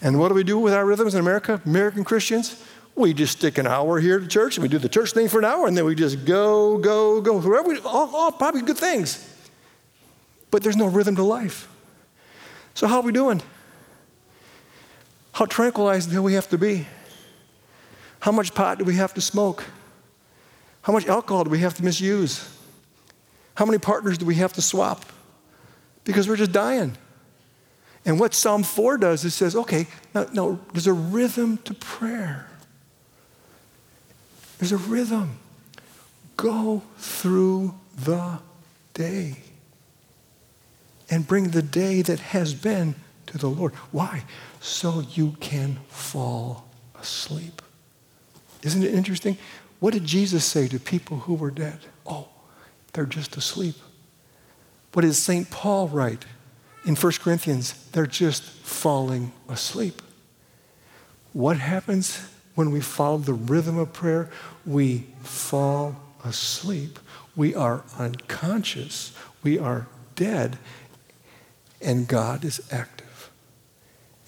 And 0.01 0.17
what 0.17 0.29
do 0.29 0.33
we 0.33 0.43
do 0.43 0.57
with 0.57 0.73
our 0.73 0.85
rhythms 0.85 1.13
in 1.13 1.19
America, 1.19 1.61
American 1.63 2.03
Christians? 2.03 2.61
We 2.95 3.13
just 3.13 3.37
stick 3.37 3.59
an 3.59 3.67
hour 3.67 3.99
here 3.99 4.19
to 4.19 4.27
church 4.27 4.57
and 4.57 4.63
we 4.63 4.67
do 4.67 4.79
the 4.79 4.89
church 4.89 5.11
thing 5.11 5.27
for 5.27 5.37
an 5.37 5.45
hour 5.45 5.67
and 5.67 5.77
then 5.77 5.85
we 5.85 5.93
just 5.93 6.25
go, 6.25 6.79
go, 6.79 7.21
go, 7.21 7.39
wherever 7.39 7.69
we, 7.69 7.77
all, 7.81 8.15
all 8.15 8.31
probably 8.31 8.63
good 8.63 8.77
things. 8.77 9.25
But 10.49 10.63
there's 10.63 10.75
no 10.75 10.87
rhythm 10.87 11.15
to 11.17 11.23
life. 11.23 11.69
So, 12.73 12.87
how 12.87 12.97
are 12.97 13.03
we 13.03 13.11
doing? 13.11 13.41
How 15.39 15.45
tranquilized 15.45 16.11
do 16.11 16.21
we 16.21 16.33
have 16.33 16.49
to 16.49 16.57
be? 16.57 16.85
How 18.19 18.33
much 18.33 18.53
pot 18.53 18.77
do 18.77 18.83
we 18.83 18.95
have 18.95 19.13
to 19.13 19.21
smoke? 19.21 19.63
How 20.81 20.91
much 20.91 21.07
alcohol 21.07 21.45
do 21.45 21.49
we 21.49 21.59
have 21.59 21.75
to 21.75 21.85
misuse? 21.85 22.45
How 23.55 23.63
many 23.63 23.77
partners 23.77 24.17
do 24.17 24.25
we 24.25 24.35
have 24.35 24.51
to 24.51 24.61
swap? 24.61 25.05
Because 26.03 26.27
we're 26.27 26.35
just 26.35 26.51
dying. 26.51 26.97
And 28.03 28.19
what 28.19 28.33
Psalm 28.33 28.63
4 28.63 28.97
does 28.97 29.23
is 29.23 29.33
says, 29.33 29.55
okay, 29.55 29.87
now, 30.13 30.27
now 30.33 30.59
there's 30.73 30.87
a 30.87 30.93
rhythm 30.93 31.57
to 31.59 31.73
prayer. 31.73 32.45
There's 34.57 34.73
a 34.73 34.77
rhythm. 34.77 35.39
Go 36.35 36.83
through 36.97 37.75
the 37.95 38.39
day 38.93 39.37
and 41.09 41.25
bring 41.25 41.51
the 41.51 41.61
day 41.61 42.01
that 42.01 42.19
has 42.19 42.53
been 42.53 42.95
to 43.29 43.37
the 43.37 43.49
Lord. 43.49 43.73
Why? 43.91 44.23
So 44.59 45.03
you 45.11 45.35
can 45.39 45.79
fall 45.87 46.67
asleep. 46.99 47.61
Isn't 48.63 48.83
it 48.83 48.93
interesting? 48.93 49.37
What 49.79 49.93
did 49.93 50.05
Jesus 50.05 50.43
say 50.43 50.67
to 50.67 50.79
people 50.79 51.19
who 51.19 51.33
were 51.33 51.51
dead? 51.51 51.79
Oh, 52.05 52.27
they're 52.93 53.05
just 53.05 53.37
asleep. 53.37 53.75
What 54.93 55.03
does 55.03 55.17
St. 55.17 55.49
Paul 55.49 55.87
write? 55.87 56.25
in 56.85 56.95
1 56.95 57.13
Corinthians, 57.21 57.73
they're 57.91 58.07
just 58.07 58.43
falling 58.43 59.31
asleep. 59.47 60.01
What 61.33 61.57
happens 61.57 62.27
when 62.55 62.71
we 62.71 62.81
follow 62.81 63.17
the 63.17 63.33
rhythm 63.33 63.77
of 63.77 63.93
prayer? 63.93 64.29
We 64.65 65.05
fall 65.21 65.95
asleep. 66.23 66.99
We 67.35 67.53
are 67.53 67.83
unconscious. 67.97 69.13
We 69.43 69.59
are 69.59 69.87
dead. 70.15 70.57
And 71.81 72.07
God 72.07 72.43
is 72.43 72.61
active. 72.71 72.98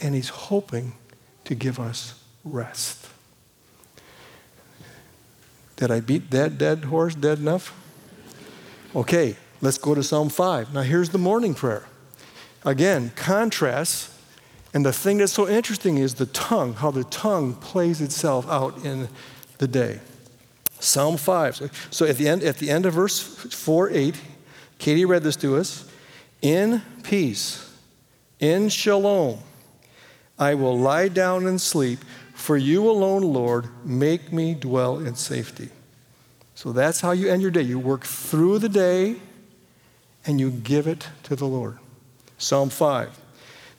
And 0.01 0.15
He's 0.15 0.29
hoping 0.29 0.93
to 1.45 1.55
give 1.55 1.79
us 1.79 2.21
rest. 2.43 3.07
Did 5.75 5.89
I 5.91 5.99
beat 5.99 6.29
that 6.31 6.57
dead 6.57 6.85
horse 6.85 7.15
dead 7.15 7.39
enough? 7.39 7.73
Okay, 8.95 9.35
let's 9.61 9.77
go 9.77 9.95
to 9.95 10.03
Psalm 10.03 10.29
5. 10.29 10.73
Now, 10.73 10.81
here's 10.81 11.09
the 11.09 11.17
morning 11.17 11.55
prayer. 11.55 11.85
Again, 12.63 13.11
contrasts. 13.15 14.15
And 14.73 14.85
the 14.85 14.93
thing 14.93 15.17
that's 15.17 15.33
so 15.33 15.49
interesting 15.49 15.97
is 15.97 16.15
the 16.15 16.27
tongue, 16.27 16.75
how 16.75 16.91
the 16.91 17.03
tongue 17.05 17.55
plays 17.55 17.99
itself 17.99 18.47
out 18.47 18.85
in 18.85 19.09
the 19.57 19.67
day. 19.67 19.99
Psalm 20.79 21.17
5. 21.17 21.87
So 21.91 22.05
at 22.05 22.17
the 22.17 22.27
end, 22.27 22.43
at 22.43 22.57
the 22.57 22.69
end 22.69 22.85
of 22.85 22.93
verse 22.93 23.19
4 23.19 23.89
8, 23.89 24.21
Katie 24.77 25.05
read 25.05 25.23
this 25.23 25.35
to 25.37 25.57
us. 25.57 25.89
In 26.41 26.81
peace, 27.03 27.71
in 28.39 28.69
shalom, 28.69 29.39
I 30.41 30.55
will 30.55 30.77
lie 30.77 31.07
down 31.07 31.45
and 31.45 31.61
sleep, 31.61 31.99
for 32.33 32.57
you 32.57 32.89
alone, 32.89 33.21
Lord, 33.21 33.67
make 33.85 34.33
me 34.33 34.55
dwell 34.55 34.97
in 34.97 35.15
safety. 35.15 35.69
So 36.55 36.71
that's 36.71 36.99
how 36.99 37.11
you 37.11 37.29
end 37.29 37.43
your 37.43 37.51
day. 37.51 37.61
You 37.61 37.77
work 37.77 38.03
through 38.03 38.57
the 38.57 38.67
day 38.67 39.17
and 40.25 40.39
you 40.39 40.49
give 40.49 40.87
it 40.87 41.07
to 41.23 41.35
the 41.35 41.45
Lord. 41.45 41.77
Psalm 42.39 42.69
5. 42.69 43.19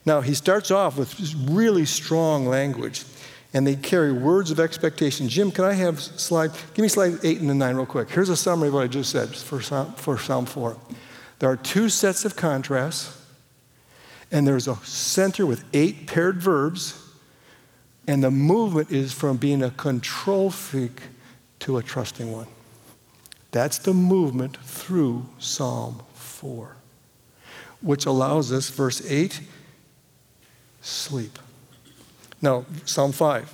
Now, 0.05 0.21
he 0.21 0.35
starts 0.35 0.71
off 0.71 0.97
with 0.97 1.35
really 1.49 1.85
strong 1.85 2.47
language, 2.47 3.05
and 3.53 3.67
they 3.67 3.77
carry 3.77 4.13
words 4.13 4.51
of 4.53 4.61
expectation. 4.61 5.29
Jim, 5.29 5.51
can 5.51 5.65
I 5.65 5.73
have 5.73 6.01
slide? 6.01 6.53
Give 6.75 6.83
me 6.83 6.89
slide 6.89 7.19
8 7.25 7.41
and 7.41 7.59
9 7.59 7.77
real 7.77 7.87
quick. 7.87 8.11
Here's 8.11 8.29
a 8.29 8.37
summary 8.37 8.69
of 8.69 8.75
what 8.75 8.85
I 8.85 8.89
just 8.89 9.11
said 9.11 9.35
for 9.35 9.61
Psalm, 9.61 9.93
for 9.95 10.17
Psalm 10.17 10.47
4. 10.47 10.77
There 11.41 11.51
are 11.51 11.57
two 11.57 11.89
sets 11.89 12.25
of 12.25 12.37
contrasts, 12.37 13.22
and 14.33 14.47
there's 14.47 14.67
a 14.67 14.77
center 14.77 15.47
with 15.47 15.65
eight 15.75 16.07
paired 16.09 16.43
verbs 16.43 16.99
And 18.09 18.25
the 18.25 18.31
movement 18.31 18.91
is 18.91 19.13
from 19.13 19.37
being 19.37 19.63
a 19.63 19.71
control 19.71 20.51
freak 20.51 21.03
to 21.61 21.79
a 21.79 21.83
trusting 21.83 22.33
one. 22.33 22.49
That's 23.53 23.79
the 23.79 23.95
movement 23.95 24.57
through 24.57 25.27
Psalm 25.39 26.03
4, 26.15 26.75
which 27.81 28.07
allows 28.07 28.51
us, 28.51 28.71
verse 28.71 29.09
8, 29.09 29.41
sleep. 30.81 31.39
Now, 32.41 32.65
Psalm 32.85 33.13
5. 33.13 33.53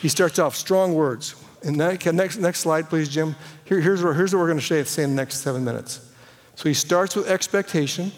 He 0.00 0.08
starts 0.08 0.40
off 0.40 0.56
strong 0.56 0.94
words. 0.94 1.36
And 1.62 1.76
next, 1.76 2.36
next 2.38 2.60
slide, 2.60 2.88
please, 2.88 3.08
Jim. 3.08 3.36
Here, 3.64 3.80
here's, 3.80 4.02
what, 4.02 4.16
here's 4.16 4.34
what 4.34 4.40
we're 4.40 4.48
going 4.48 4.58
to 4.58 4.84
say 4.84 5.04
in 5.04 5.10
the 5.10 5.16
next 5.16 5.36
seven 5.36 5.64
minutes. 5.64 6.00
So 6.56 6.68
he 6.68 6.74
starts 6.74 7.14
with 7.14 7.28
expectation. 7.28 8.10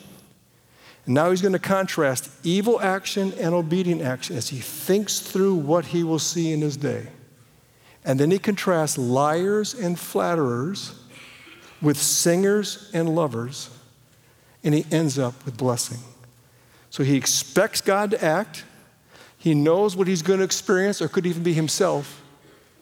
And 1.06 1.14
now 1.14 1.30
he's 1.30 1.40
going 1.40 1.52
to 1.52 1.58
contrast 1.58 2.30
evil 2.44 2.80
action 2.80 3.32
and 3.38 3.54
obedient 3.54 4.02
action 4.02 4.36
as 4.36 4.48
he 4.48 4.58
thinks 4.58 5.20
through 5.20 5.54
what 5.54 5.86
he 5.86 6.04
will 6.04 6.18
see 6.18 6.52
in 6.52 6.60
his 6.60 6.76
day. 6.76 7.06
And 8.04 8.20
then 8.20 8.30
he 8.30 8.38
contrasts 8.38 8.98
liars 8.98 9.74
and 9.74 9.98
flatterers 9.98 10.94
with 11.80 11.96
singers 11.96 12.90
and 12.92 13.14
lovers, 13.14 13.70
and 14.62 14.74
he 14.74 14.86
ends 14.90 15.18
up 15.18 15.44
with 15.44 15.56
blessing. 15.56 15.98
So 16.90 17.04
he 17.04 17.16
expects 17.16 17.80
God 17.80 18.10
to 18.12 18.24
act, 18.24 18.64
he 19.36 19.54
knows 19.54 19.96
what 19.96 20.08
he's 20.08 20.22
going 20.22 20.38
to 20.38 20.44
experience, 20.44 21.02
or 21.02 21.08
could 21.08 21.26
even 21.26 21.42
be 21.42 21.52
himself, 21.52 22.22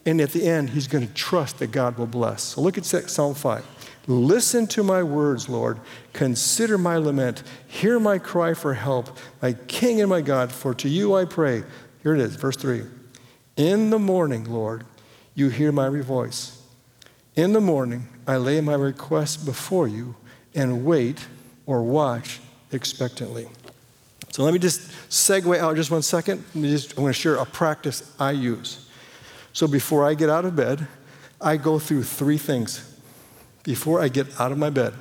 and 0.07 0.21
at 0.21 0.31
the 0.31 0.47
end, 0.47 0.71
he's 0.71 0.87
going 0.87 1.07
to 1.07 1.13
trust 1.15 1.59
that 1.59 1.73
God 1.73 1.99
will 1.99 2.07
bless. 2.07 2.43
So 2.43 2.61
look 2.61 2.79
at 2.79 2.85
Psalm 2.85 3.35
5. 3.35 3.65
Listen 4.07 4.67
to 4.69 4.83
my 4.83 5.03
words, 5.03 5.49
Lord. 5.49 5.81
Consider 6.13 6.77
my 6.77 6.97
lament. 6.97 7.43
Hear 7.67 7.99
my 7.99 8.19
cry 8.19 8.53
for 8.53 8.75
help, 8.75 9.17
my 9.41 9.55
King 9.55 10.01
and 10.01 10.11
my 10.11 10.21
God, 10.21 10.53
for 10.53 10.75
to 10.75 10.89
you 10.89 11.15
I 11.15 11.25
pray. 11.25 11.63
Here 12.03 12.15
it 12.15 12.21
is, 12.21 12.37
verse 12.37 12.57
3. 12.57 12.83
In 13.57 13.91
the 13.91 13.99
morning, 13.99 14.45
Lord, 14.45 14.85
you 15.35 15.49
hear 15.49 15.73
my 15.73 15.89
voice. 15.89 16.61
In 17.35 17.53
the 17.53 17.61
morning, 17.61 18.09
I 18.27 18.37
lay 18.37 18.61
my 18.61 18.75
request 18.75 19.47
before 19.47 19.89
you 19.89 20.15
and 20.55 20.85
wait 20.85 21.27
or 21.67 21.83
watch 21.83 22.41
expectantly. 22.73 23.49
So 24.31 24.43
let 24.43 24.53
me 24.53 24.59
just 24.59 24.91
segue 25.09 25.59
out 25.59 25.77
just 25.77 25.91
one 25.91 26.03
second. 26.03 26.45
Just, 26.55 26.93
I'm 26.93 27.05
going 27.05 27.13
to 27.13 27.19
share 27.19 27.37
a 27.37 27.47
practice 27.47 28.13
I 28.19 28.33
use. 28.33 28.89
So 29.53 29.67
before 29.67 30.05
I 30.05 30.15
get 30.15 30.29
out 30.29 30.45
of 30.45 30.57
bed, 30.57 30.87
I 31.41 31.57
go 31.57 31.79
through 31.79 32.03
three 32.03 32.39
things. 32.39 32.94
Before 33.65 34.01
I 34.01 34.09
get 34.09 34.41
out 34.41 34.53
of 34.53 34.59
my 34.59 34.71
bed, 34.71 34.95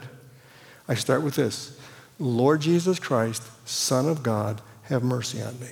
I 0.88 0.96
start 0.96 1.22
with 1.22 1.36
this 1.36 1.78
Lord 2.18 2.62
Jesus 2.62 3.00
Christ, 3.00 3.44
Son 3.68 4.08
of 4.08 4.24
God, 4.24 4.62
have 4.84 5.04
mercy 5.04 5.42
on 5.42 5.60
me. 5.60 5.68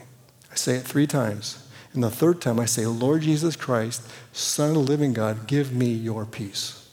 I 0.51 0.55
say 0.55 0.75
it 0.75 0.83
three 0.83 1.07
times. 1.07 1.67
And 1.93 2.03
the 2.03 2.09
third 2.09 2.41
time 2.41 2.59
I 2.59 2.65
say, 2.65 2.85
Lord 2.85 3.21
Jesus 3.23 3.55
Christ, 3.55 4.03
Son 4.31 4.69
of 4.69 4.75
the 4.75 4.79
living 4.81 5.13
God, 5.13 5.47
give 5.47 5.73
me 5.73 5.87
your 5.87 6.25
peace. 6.25 6.89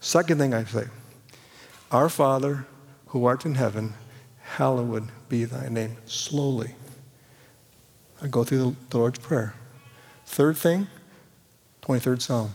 Second 0.00 0.38
thing 0.38 0.52
I 0.52 0.64
say, 0.64 0.86
Our 1.90 2.08
Father 2.08 2.66
who 3.06 3.24
art 3.26 3.44
in 3.44 3.54
heaven, 3.54 3.94
hallowed 4.40 5.08
be 5.28 5.44
thy 5.44 5.68
name. 5.68 5.96
Slowly. 6.06 6.74
I 8.22 8.26
go 8.28 8.44
through 8.44 8.76
the 8.88 8.96
Lord's 8.96 9.18
Prayer. 9.18 9.54
Third 10.24 10.56
thing, 10.56 10.86
23rd 11.82 12.22
Psalm. 12.22 12.54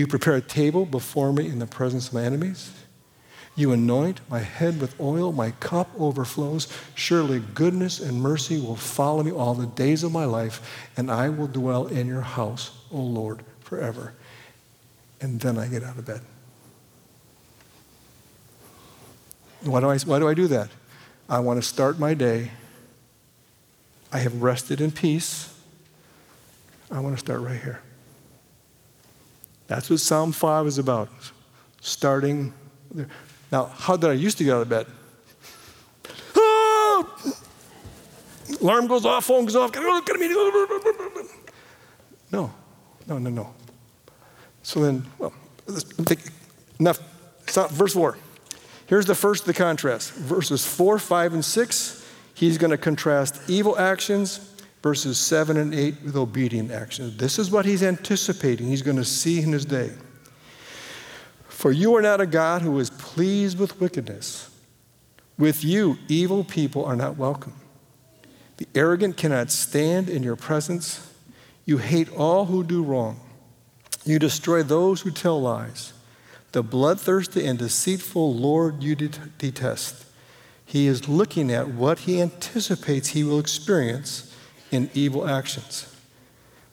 You 0.00 0.06
prepare 0.06 0.36
a 0.36 0.40
table 0.40 0.86
before 0.86 1.30
me 1.30 1.46
in 1.46 1.58
the 1.58 1.66
presence 1.66 2.08
of 2.08 2.14
my 2.14 2.22
enemies. 2.22 2.72
You 3.54 3.70
anoint 3.72 4.22
my 4.30 4.38
head 4.38 4.80
with 4.80 4.98
oil, 4.98 5.30
my 5.30 5.50
cup 5.50 5.90
overflows. 5.98 6.68
Surely 6.94 7.40
goodness 7.52 8.00
and 8.00 8.22
mercy 8.22 8.58
will 8.58 8.76
follow 8.76 9.22
me 9.22 9.30
all 9.30 9.52
the 9.52 9.66
days 9.66 10.02
of 10.02 10.10
my 10.10 10.24
life, 10.24 10.86
and 10.96 11.10
I 11.10 11.28
will 11.28 11.48
dwell 11.48 11.86
in 11.86 12.06
your 12.06 12.22
house, 12.22 12.70
O 12.90 12.96
Lord, 12.96 13.44
forever. 13.60 14.14
And 15.20 15.38
then 15.38 15.58
I 15.58 15.66
get 15.66 15.84
out 15.84 15.98
of 15.98 16.06
bed. 16.06 16.22
Why 19.60 19.80
do 19.80 19.90
I, 19.90 19.98
why 19.98 20.18
do, 20.18 20.28
I 20.28 20.32
do 20.32 20.46
that? 20.46 20.70
I 21.28 21.40
want 21.40 21.62
to 21.62 21.68
start 21.68 21.98
my 21.98 22.14
day. 22.14 22.52
I 24.10 24.20
have 24.20 24.42
rested 24.42 24.80
in 24.80 24.92
peace. 24.92 25.54
I 26.90 27.00
want 27.00 27.16
to 27.16 27.20
start 27.20 27.42
right 27.42 27.60
here. 27.60 27.82
That's 29.70 29.88
what 29.88 30.00
Psalm 30.00 30.32
5 30.32 30.66
is 30.66 30.78
about. 30.78 31.08
Starting 31.80 32.52
there. 32.90 33.06
Now, 33.52 33.66
how 33.66 33.96
did 33.96 34.10
I 34.10 34.14
used 34.14 34.36
to 34.38 34.44
get 34.44 34.54
out 34.54 34.62
of 34.62 34.68
bed? 34.68 34.86
Ah! 36.36 37.06
Alarm 38.60 38.88
goes 38.88 39.06
off, 39.06 39.26
phone 39.26 39.44
goes 39.44 39.54
off. 39.54 39.72
No, 42.32 42.52
no, 43.06 43.18
no, 43.18 43.30
no. 43.30 43.54
So 44.64 44.80
then, 44.80 45.06
well, 45.20 45.32
enough. 46.80 46.98
Stop. 47.46 47.70
Verse 47.70 47.92
4. 47.94 48.18
Here's 48.86 49.06
the 49.06 49.14
first 49.14 49.42
of 49.42 49.46
the 49.46 49.54
contrast. 49.54 50.12
Verses 50.14 50.66
4, 50.66 50.98
5, 50.98 51.34
and 51.34 51.44
6, 51.44 52.06
he's 52.34 52.58
going 52.58 52.72
to 52.72 52.76
contrast 52.76 53.40
evil 53.48 53.78
actions 53.78 54.49
verses 54.82 55.18
7 55.18 55.56
and 55.56 55.74
8 55.74 56.02
with 56.04 56.16
obedient 56.16 56.70
actions. 56.70 57.16
This 57.16 57.38
is 57.38 57.50
what 57.50 57.66
he's 57.66 57.82
anticipating, 57.82 58.68
he's 58.68 58.82
going 58.82 58.96
to 58.96 59.04
see 59.04 59.40
in 59.40 59.52
his 59.52 59.64
day. 59.64 59.90
For 61.48 61.70
you 61.70 61.94
are 61.94 62.02
not 62.02 62.20
a 62.20 62.26
God 62.26 62.62
who 62.62 62.78
is 62.78 62.88
pleased 62.90 63.58
with 63.58 63.80
wickedness. 63.80 64.48
With 65.38 65.62
you, 65.62 65.98
evil 66.08 66.44
people 66.44 66.84
are 66.84 66.96
not 66.96 67.16
welcome. 67.16 67.54
The 68.56 68.68
arrogant 68.74 69.16
cannot 69.16 69.50
stand 69.50 70.08
in 70.08 70.22
your 70.22 70.36
presence. 70.36 71.12
You 71.64 71.78
hate 71.78 72.10
all 72.12 72.46
who 72.46 72.64
do 72.64 72.82
wrong. 72.82 73.20
You 74.04 74.18
destroy 74.18 74.62
those 74.62 75.02
who 75.02 75.10
tell 75.10 75.40
lies. 75.40 75.92
The 76.52 76.62
bloodthirsty 76.62 77.46
and 77.46 77.58
deceitful 77.58 78.34
Lord 78.34 78.82
you 78.82 78.96
detest. 78.96 80.06
He 80.64 80.86
is 80.86 81.08
looking 81.08 81.50
at 81.50 81.68
what 81.68 82.00
he 82.00 82.20
anticipates 82.20 83.08
he 83.08 83.24
will 83.24 83.38
experience 83.38 84.29
in 84.70 84.90
evil 84.94 85.28
actions. 85.28 85.94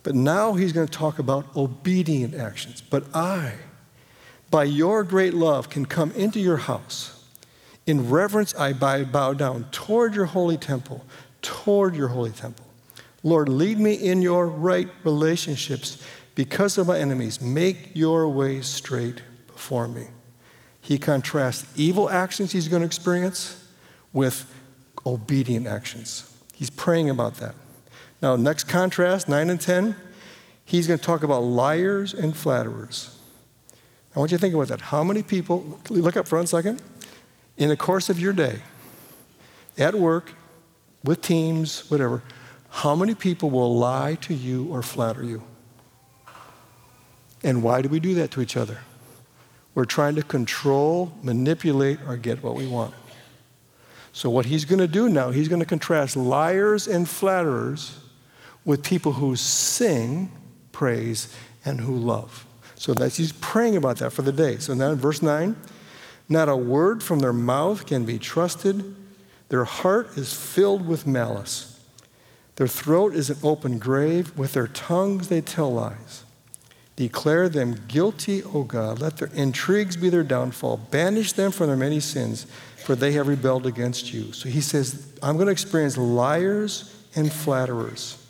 But 0.03 0.15
now 0.15 0.53
he's 0.53 0.71
going 0.71 0.88
to 0.88 0.93
talk 0.93 1.19
about 1.19 1.55
obedient 1.55 2.33
actions. 2.33 2.81
But 2.81 3.03
I, 3.13 3.53
by 4.49 4.63
your 4.63 5.03
great 5.03 5.33
love, 5.33 5.69
can 5.69 5.86
come 5.86 6.12
into 6.12 6.39
your 6.39 6.57
house. 6.57 7.25
In 7.86 8.10
reverence, 8.10 8.55
I 8.55 8.73
bow 8.73 9.33
down 9.33 9.67
toward 9.71 10.15
your 10.15 10.25
holy 10.25 10.57
temple, 10.57 11.05
toward 11.41 11.95
your 11.95 12.10
holy 12.10 12.31
temple. 12.31 12.65
Lord, 13.23 13.49
lead 13.49 13.79
me 13.79 13.93
in 13.93 14.21
your 14.21 14.47
right 14.47 14.88
relationships 15.03 16.01
because 16.36 16.77
of 16.77 16.88
my 16.88 16.99
enemies. 16.99 17.41
Make 17.41 17.91
your 17.93 18.29
ways 18.29 18.67
straight 18.67 19.21
before 19.47 19.88
me. 19.88 20.07
He 20.79 20.97
contrasts 20.97 21.65
evil 21.75 22.10
actions 22.10 22.53
he's 22.53 22.69
going 22.69 22.81
to 22.81 22.86
experience 22.86 23.67
with 24.13 24.53
obedient 25.05 25.67
actions. 25.67 26.33
He's 26.53 26.69
praying 26.69 27.10
about 27.10 27.36
that. 27.36 27.55
Now, 28.21 28.36
next 28.36 28.65
contrast, 28.65 29.30
9 29.30 29.49
and 29.49 29.62
10, 29.62 29.95
he's 30.65 30.88
going 30.88 30.99
to 30.99 31.06
talk 31.06 31.23
about 31.23 31.41
liars 31.43 32.13
and 32.13 32.36
flatterers. 32.36 33.17
I 34.15 34.19
want 34.19 34.32
you 34.32 34.38
to 34.38 34.41
think 34.41 34.56
about 34.56 34.69
that. 34.69 34.82
How 34.82 35.03
many 35.03 35.21
people, 35.21 35.80
look 35.89 36.17
up 36.17 36.27
for 36.27 36.39
a 36.39 36.47
second, 36.47 36.82
in 37.58 37.69
the 37.69 37.77
course 37.77 38.10
of 38.10 38.19
your 38.19 38.34
day, 38.34 38.62
at 39.77 39.93
work, 39.93 40.34
with 41.03 41.21
teams, 41.21 41.89
whatever, 41.91 42.23
how 42.69 42.95
many 42.95 43.13
people 43.13 43.51
will 43.51 43.77
lie 43.77 44.15
to 44.21 44.34
you 44.34 44.67
or 44.71 44.82
flatter 44.82 45.23
you? 45.23 45.43
And 47.43 47.62
why 47.62 47.84
do 47.84 47.89
we 47.89 47.99
do 47.99 48.15
that 48.15 48.32
to 48.32 48.41
each 48.41 48.58
other? 48.58 48.80
We're 49.75 49.86
trying 49.86 50.15
to 50.15 50.23
control, 50.23 51.13
manipulate, 51.21 51.99
or 52.08 52.17
get 52.17 52.41
what 52.41 52.56
we 52.56 52.65
want. 52.65 52.95
So, 54.12 54.32
what 54.32 54.47
he's 54.47 54.65
going 54.65 54.80
to 54.80 54.88
do 54.88 55.08
now, 55.08 55.30
he's 55.30 55.47
going 55.47 55.60
to 55.60 55.65
contrast 55.65 56.17
liars 56.17 56.88
and 56.88 57.08
flatterers 57.08 57.99
with 58.67 58.84
people 58.84 59.13
who 59.13 59.34
sing 59.38 60.30
praise 60.73 61.34
and 61.63 61.80
who 61.80 61.95
love. 61.95 62.45
So 62.75 62.93
that's 62.93 63.15
he's 63.15 63.32
praying 63.32 63.77
about 63.77 63.97
that 63.99 64.12
for 64.12 64.23
the 64.23 64.34
day. 64.34 64.58
So 64.58 64.73
now 64.73 64.91
in 64.91 64.97
verse 64.97 65.21
9, 65.21 65.56
not 66.27 66.49
a 66.49 66.56
word 66.56 67.01
from 67.01 67.19
their 67.19 67.32
mouth 67.32 67.86
can 67.86 68.03
be 68.03 68.19
trusted. 68.19 68.93
Their 69.47 69.63
heart 69.63 70.17
is 70.17 70.34
filled 70.34 70.86
with 70.86 71.08
malice. 71.08 71.80
Their 72.58 72.67
throat 72.67 73.15
is 73.15 73.30
an 73.30 73.38
open 73.41 73.80
grave. 73.80 74.38
With 74.38 74.51
their 74.51 74.67
tongues 74.67 75.30
they 75.30 75.39
tell 75.39 75.71
lies. 75.73 76.25
Declare 76.97 77.47
them 77.47 77.80
guilty, 77.88 78.43
O 78.43 78.63
God. 78.63 78.99
Let 78.99 79.15
their 79.15 79.30
intrigues 79.30 79.95
be 79.95 80.10
their 80.10 80.23
downfall. 80.23 80.75
Banish 80.91 81.32
them 81.32 81.53
from 81.53 81.67
their 81.67 81.77
many 81.77 82.01
sins, 82.01 82.47
for 82.75 82.95
they 82.95 83.13
have 83.13 83.30
rebelled 83.30 83.65
against 83.65 84.12
you. 84.13 84.34
So 84.34 84.49
he 84.49 84.60
says, 84.60 85.08
I'm 85.23 85.36
going 85.38 85.45
to 85.45 85.53
experience 85.53 85.95
liars 85.95 86.93
and 87.15 87.32
flatterers. 87.32 88.21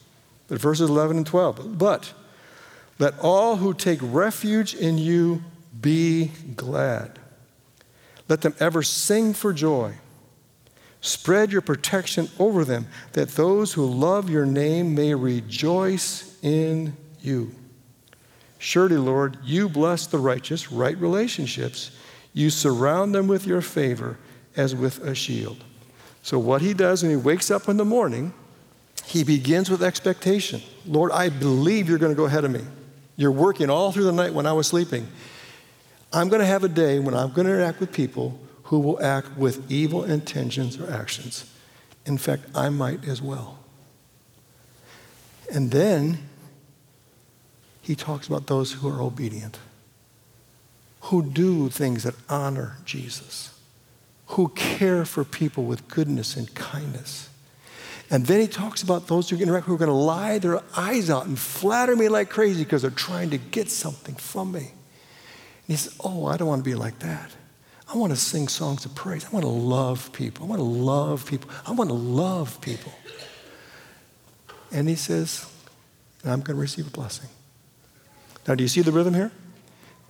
But 0.47 0.59
verses 0.61 0.89
11 0.89 1.17
and 1.17 1.25
12. 1.25 1.77
But 1.77 2.13
let 2.99 3.17
all 3.19 3.57
who 3.57 3.73
take 3.73 3.99
refuge 4.01 4.73
in 4.73 4.97
you 4.97 5.43
be 5.79 6.31
glad. 6.55 7.19
Let 8.27 8.41
them 8.41 8.55
ever 8.59 8.83
sing 8.83 9.33
for 9.33 9.53
joy. 9.53 9.95
Spread 11.01 11.51
your 11.51 11.61
protection 11.61 12.29
over 12.39 12.65
them, 12.65 12.87
that 13.13 13.29
those 13.29 13.73
who 13.73 13.85
love 13.85 14.29
your 14.29 14.45
name 14.45 14.95
may 14.95 15.13
rejoice 15.13 16.37
in 16.41 16.97
you. 17.21 17.53
Surely, 18.57 18.97
Lord, 18.97 19.37
you 19.43 19.69
bless 19.69 20.07
the 20.07 20.17
righteous, 20.17 20.71
right 20.71 20.97
relationships. 20.97 21.91
You 22.33 22.49
surround 22.49 23.13
them 23.13 23.27
with 23.27 23.45
your 23.45 23.61
favor 23.61 24.17
as 24.55 24.75
with 24.75 24.99
a 24.99 25.13
shield. 25.13 25.63
So, 26.23 26.39
what 26.39 26.61
he 26.61 26.73
does 26.73 27.03
when 27.03 27.11
he 27.11 27.15
wakes 27.15 27.51
up 27.51 27.69
in 27.69 27.77
the 27.77 27.85
morning, 27.85 28.33
he 29.07 29.23
begins 29.23 29.69
with 29.69 29.81
expectation. 29.81 30.61
Lord, 30.85 31.13
I 31.13 31.29
believe 31.29 31.87
you're 31.87 31.97
going 31.97 32.11
to 32.11 32.17
go 32.17 32.25
ahead 32.25 32.43
of 32.43 32.51
me. 32.51 32.59
You're 33.15 33.31
working 33.31 33.69
all 33.69 33.93
through 33.93 34.03
the 34.03 34.11
night 34.11 34.33
when 34.33 34.45
I 34.45 34.51
was 34.51 34.67
sleeping. 34.67 35.07
I'm 36.11 36.27
going 36.27 36.41
to 36.41 36.45
have 36.45 36.65
a 36.65 36.67
day 36.67 36.99
when 36.99 37.13
I'm 37.13 37.31
going 37.31 37.47
to 37.47 37.53
interact 37.53 37.79
with 37.79 37.93
people 37.93 38.37
who 38.63 38.79
will 38.79 39.01
act 39.01 39.37
with 39.37 39.71
evil 39.71 40.03
intentions 40.03 40.77
or 40.77 40.91
actions. 40.91 41.49
In 42.05 42.17
fact, 42.17 42.43
I 42.53 42.67
might 42.67 43.07
as 43.07 43.21
well. 43.21 43.59
And 45.53 45.71
then 45.71 46.27
he 47.81 47.95
talks 47.95 48.27
about 48.27 48.47
those 48.47 48.73
who 48.73 48.89
are 48.89 49.01
obedient, 49.01 49.57
who 51.03 51.23
do 51.23 51.69
things 51.69 52.03
that 52.03 52.15
honor 52.27 52.75
Jesus, 52.83 53.57
who 54.27 54.49
care 54.49 55.05
for 55.05 55.23
people 55.23 55.63
with 55.63 55.87
goodness 55.87 56.35
and 56.35 56.53
kindness. 56.53 57.29
And 58.09 58.25
then 58.25 58.39
he 58.39 58.47
talks 58.47 58.83
about 58.83 59.07
those 59.07 59.29
who, 59.29 59.37
interact 59.37 59.65
who 59.65 59.75
are 59.75 59.77
going 59.77 59.89
to 59.89 59.93
lie 59.93 60.39
their 60.39 60.61
eyes 60.75 61.09
out 61.09 61.25
and 61.25 61.37
flatter 61.37 61.95
me 61.95 62.07
like 62.07 62.29
crazy 62.29 62.63
because 62.63 62.81
they're 62.81 62.91
trying 62.91 63.31
to 63.31 63.37
get 63.37 63.69
something 63.69 64.15
from 64.15 64.53
me. 64.53 64.59
And 64.59 64.67
he 65.67 65.75
says, 65.75 65.95
Oh, 65.99 66.25
I 66.25 66.37
don't 66.37 66.47
want 66.47 66.63
to 66.63 66.69
be 66.69 66.75
like 66.75 66.99
that. 66.99 67.31
I 67.93 67.97
want 67.97 68.11
to 68.11 68.17
sing 68.17 68.47
songs 68.47 68.85
of 68.85 68.95
praise. 68.95 69.25
I 69.25 69.29
want 69.29 69.43
to 69.43 69.51
love 69.51 70.11
people. 70.13 70.45
I 70.45 70.49
want 70.49 70.59
to 70.59 70.63
love 70.63 71.25
people. 71.25 71.49
I 71.65 71.71
want 71.71 71.89
to 71.89 71.95
love 71.95 72.59
people. 72.61 72.93
And 74.71 74.89
he 74.89 74.95
says, 74.95 75.45
I'm 76.25 76.41
going 76.41 76.55
to 76.57 76.61
receive 76.61 76.87
a 76.87 76.89
blessing. 76.89 77.29
Now, 78.47 78.55
do 78.55 78.63
you 78.63 78.67
see 78.67 78.81
the 78.81 78.91
rhythm 78.91 79.13
here? 79.13 79.31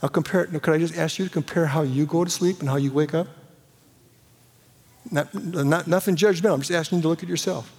Now, 0.02 0.10
compare. 0.10 0.44
It. 0.44 0.62
Could 0.62 0.74
I 0.74 0.78
just 0.80 0.98
ask 0.98 1.20
you 1.20 1.26
to 1.26 1.32
compare 1.32 1.68
how 1.68 1.82
you 1.82 2.06
go 2.06 2.24
to 2.24 2.30
sleep 2.30 2.60
and 2.60 2.70
how 2.70 2.78
you 2.78 2.92
wake 2.92 3.14
up? 3.14 3.28
Not, 5.12 5.34
not, 5.34 5.88
nothing 5.88 6.16
judgmental. 6.16 6.54
I'm 6.54 6.62
just 6.62 6.72
asking 6.72 7.00
you 7.00 7.02
to 7.04 7.08
look 7.08 7.24
at 7.24 7.30
yourself. 7.30 7.72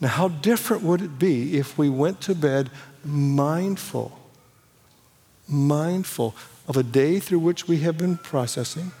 Now, 0.00 0.08
how 0.08 0.28
different 0.28 0.82
would 0.82 1.02
it 1.02 1.18
be 1.18 1.58
if 1.58 1.76
we 1.76 1.88
went 1.88 2.20
to 2.22 2.34
bed 2.34 2.70
mindful, 3.04 4.18
mindful 5.48 6.36
of 6.68 6.76
a 6.76 6.82
day 6.82 7.18
through 7.18 7.40
which 7.40 7.66
we 7.66 7.78
have 7.78 7.98
been 7.98 8.16
processing? 8.16 8.92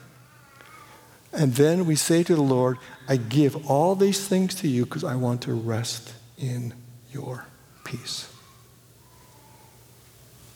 And 1.32 1.54
then 1.54 1.86
we 1.86 1.94
say 1.94 2.22
to 2.24 2.34
the 2.34 2.42
Lord, 2.42 2.78
I 3.08 3.16
give 3.16 3.70
all 3.70 3.94
these 3.94 4.26
things 4.26 4.54
to 4.56 4.68
you 4.68 4.84
because 4.84 5.04
I 5.04 5.14
want 5.14 5.42
to 5.42 5.52
rest 5.52 6.14
in 6.36 6.74
your 7.12 7.44
peace 7.84 8.28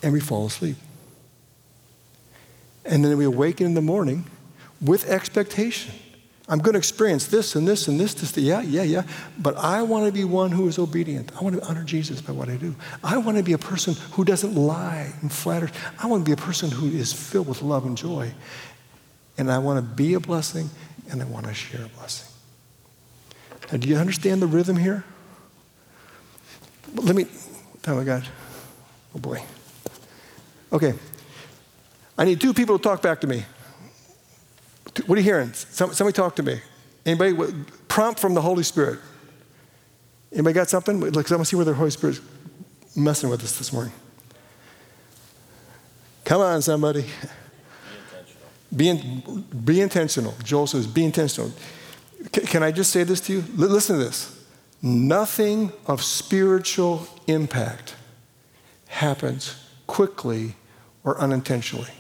and 0.03 0.13
we 0.13 0.21
fall 0.21 0.47
asleep. 0.47 0.77
And 2.85 3.05
then 3.05 3.17
we 3.17 3.25
awaken 3.25 3.67
in 3.67 3.75
the 3.75 3.83
morning 3.83 4.25
with 4.81 5.09
expectation. 5.09 5.95
I'm 6.49 6.59
going 6.59 6.73
to 6.73 6.79
experience 6.79 7.29
this 7.29 7.55
and 7.55 7.67
this 7.69 7.87
and 7.87 8.01
this, 8.01 8.15
this, 8.15 8.37
yeah, 8.37 8.61
yeah, 8.63 8.83
yeah. 8.83 9.05
But 9.39 9.57
I 9.57 9.83
want 9.83 10.07
to 10.07 10.13
be 10.13 10.25
one 10.25 10.51
who 10.51 10.67
is 10.67 10.79
obedient. 10.79 11.31
I 11.37 11.45
want 11.45 11.57
to 11.57 11.65
honor 11.67 11.85
Jesus 11.85 12.21
by 12.21 12.33
what 12.33 12.49
I 12.49 12.57
do. 12.57 12.75
I 13.03 13.17
want 13.19 13.39
to 13.39 13.45
be 13.45 13.53
a 13.53 13.59
person 13.59 13.95
who 14.13 14.25
doesn't 14.25 14.55
lie 14.55 15.13
and 15.21 15.31
flatter. 15.31 15.71
I 16.01 16.09
want 16.09 16.25
to 16.25 16.29
be 16.29 16.33
a 16.33 16.45
person 16.45 16.71
who 16.71 16.89
is 16.89 17.13
filled 17.13 17.47
with 17.47 17.63
love 17.63 17.87
and 17.87 17.97
joy. 17.97 18.33
And 19.39 19.51
I 19.51 19.59
want 19.59 19.79
to 19.79 19.95
be 19.95 20.15
a 20.15 20.21
blessing 20.21 20.69
and 21.11 21.23
I 21.23 21.27
want 21.27 21.47
to 21.47 21.55
share 21.55 21.85
a 21.85 21.89
blessing. 21.89 22.29
Now, 23.71 23.79
do 23.79 23.89
you 23.89 23.97
understand 23.97 24.43
the 24.43 24.47
rhythm 24.47 24.77
here? 24.77 25.05
Let 26.95 27.15
me, 27.15 27.27
oh 27.87 27.97
my 27.97 28.05
God, 28.05 28.27
oh 29.15 29.19
boy. 29.19 29.43
Okay. 30.73 30.95
I 32.19 32.25
need 32.25 32.41
two 32.41 32.53
people 32.53 32.79
to 32.79 32.83
talk 32.83 33.01
back 33.01 33.21
to 33.23 33.27
me. 33.27 33.45
What 35.07 35.17
are 35.17 35.21
you 35.21 35.25
hearing? 35.25 35.53
Somebody 35.53 36.13
talk 36.13 36.37
to 36.37 36.43
me. 36.43 36.61
Anybody? 37.05 37.55
Prompt 37.89 38.21
from 38.21 38.35
the 38.35 38.43
Holy 38.43 38.63
Spirit. 38.63 38.99
Anybody 40.33 40.55
got 40.55 40.69
something? 40.69 41.01
Look, 41.01 41.31
I 41.31 41.35
want 41.35 41.45
to 41.47 41.51
see 41.51 41.57
where 41.57 41.65
the 41.65 41.75
Holy 41.75 41.91
Spirit's 41.91 42.21
messing 42.97 43.29
with 43.29 43.43
us 43.43 43.59
this 43.59 43.73
morning. 43.73 43.93
Come 46.25 46.41
on, 46.41 46.63
somebody. 46.63 47.05
Be, 48.75 48.89
in, 48.89 49.45
be 49.65 49.81
intentional. 49.81 50.35
Joel 50.43 50.67
says, 50.67 50.87
be 50.87 51.05
intentional. 51.05 51.53
C- 52.35 52.43
can 52.43 52.63
I 52.63 52.71
just 52.71 52.91
say 52.91 53.05
this 53.05 53.21
to 53.23 53.33
you? 53.35 53.39
L- 53.41 53.69
listen 53.69 53.99
to 53.99 54.05
this. 54.05 54.45
Nothing 54.81 55.73
of 55.87 56.03
spiritual 56.03 57.07
impact 57.27 57.97
happens 58.87 59.57
quickly 59.87 60.55
or 61.05 61.21
unintentionally. 61.21 61.91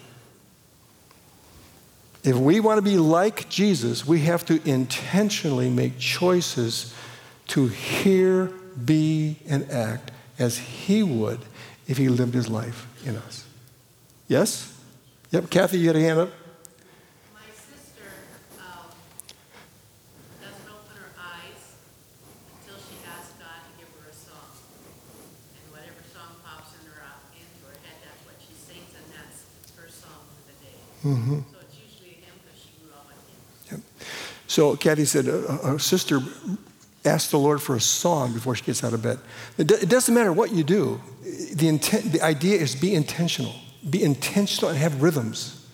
If 2.25 2.37
we 2.37 2.61
want 2.61 2.79
to 2.79 2.83
be 2.83 2.99
like 2.99 3.49
Jesus, 3.49 4.07
we 4.07 4.21
have 4.21 4.45
to 4.47 4.61
intentionally 4.69 5.69
make 5.69 5.99
choices 5.99 6.95
to 7.49 7.67
hear, 7.67 8.47
be, 8.85 9.37
and 9.49 9.69
act 9.71 10.13
as 10.39 10.57
he 10.57 11.03
would 11.03 11.41
if 11.89 11.97
he 11.99 12.09
lived 12.09 12.35
his 12.35 12.49
life 12.49 12.87
in 13.05 13.17
us. 13.17 13.45
Yes? 14.29 14.73
Yep, 15.33 15.51
Kathy, 15.51 15.79
you 15.79 15.89
had 15.89 15.97
a 15.97 16.01
hand 16.01 16.21
up? 16.21 16.31
My 17.35 17.41
sister 17.53 18.07
doesn't 20.41 20.69
open 20.71 20.95
her 20.95 21.11
eyes 21.19 21.75
until 22.63 22.79
she 22.79 22.97
asks 23.03 23.35
God 23.37 23.61
to 23.67 23.73
give 23.83 23.91
her 23.99 24.09
a 24.09 24.15
song. 24.15 24.47
And 25.59 25.73
whatever 25.75 26.01
song 26.15 26.39
pops 26.47 26.71
into 26.79 26.95
her 26.95 27.03
head, 27.83 27.99
that's 28.01 28.23
what 28.25 28.39
she 28.39 28.55
sings, 28.55 28.95
and 28.95 29.11
that's 29.11 29.43
her 29.75 29.91
song 29.91 30.23
for 30.39 30.47
the 30.47 30.57
day. 30.63 30.79
Mm-hmm. 31.03 31.43
So 31.51 31.59
it's 31.67 31.77
usually 31.77 32.23
him 32.23 32.37
because 32.41 32.57
she 32.63 32.71
grew 32.79 32.95
up 32.95 33.11
with 33.11 33.21
him. 33.27 33.37
Yep. 33.73 33.81
So 34.53 34.77
Kathy 34.77 35.07
said, 35.07 35.29
uh, 35.29 35.33
uh, 35.33 35.59
a, 35.62 35.75
a 35.77 35.81
sister 35.81 36.21
asked 37.07 37.31
the 37.31 37.38
Lord 37.38 37.62
for 37.62 37.75
a 37.75 37.81
song 37.81 38.35
before 38.35 38.55
she 38.55 38.62
gets 38.62 38.85
out 38.85 38.93
of 38.93 39.03
bed. 39.03 39.19
It, 39.57 39.71
it 39.71 39.88
doesn't 39.88 40.15
matter 40.15 40.31
what 40.31 40.53
you 40.53 40.62
do. 40.62 41.01
The, 41.55 41.69
intent, 41.69 42.12
the 42.12 42.21
idea 42.21 42.59
is 42.61 42.77
be 42.77 42.95
intentional. 42.95 43.55
Be 43.88 44.03
intentional 44.03 44.69
and 44.69 44.79
have 44.79 45.01
rhythms. 45.03 45.67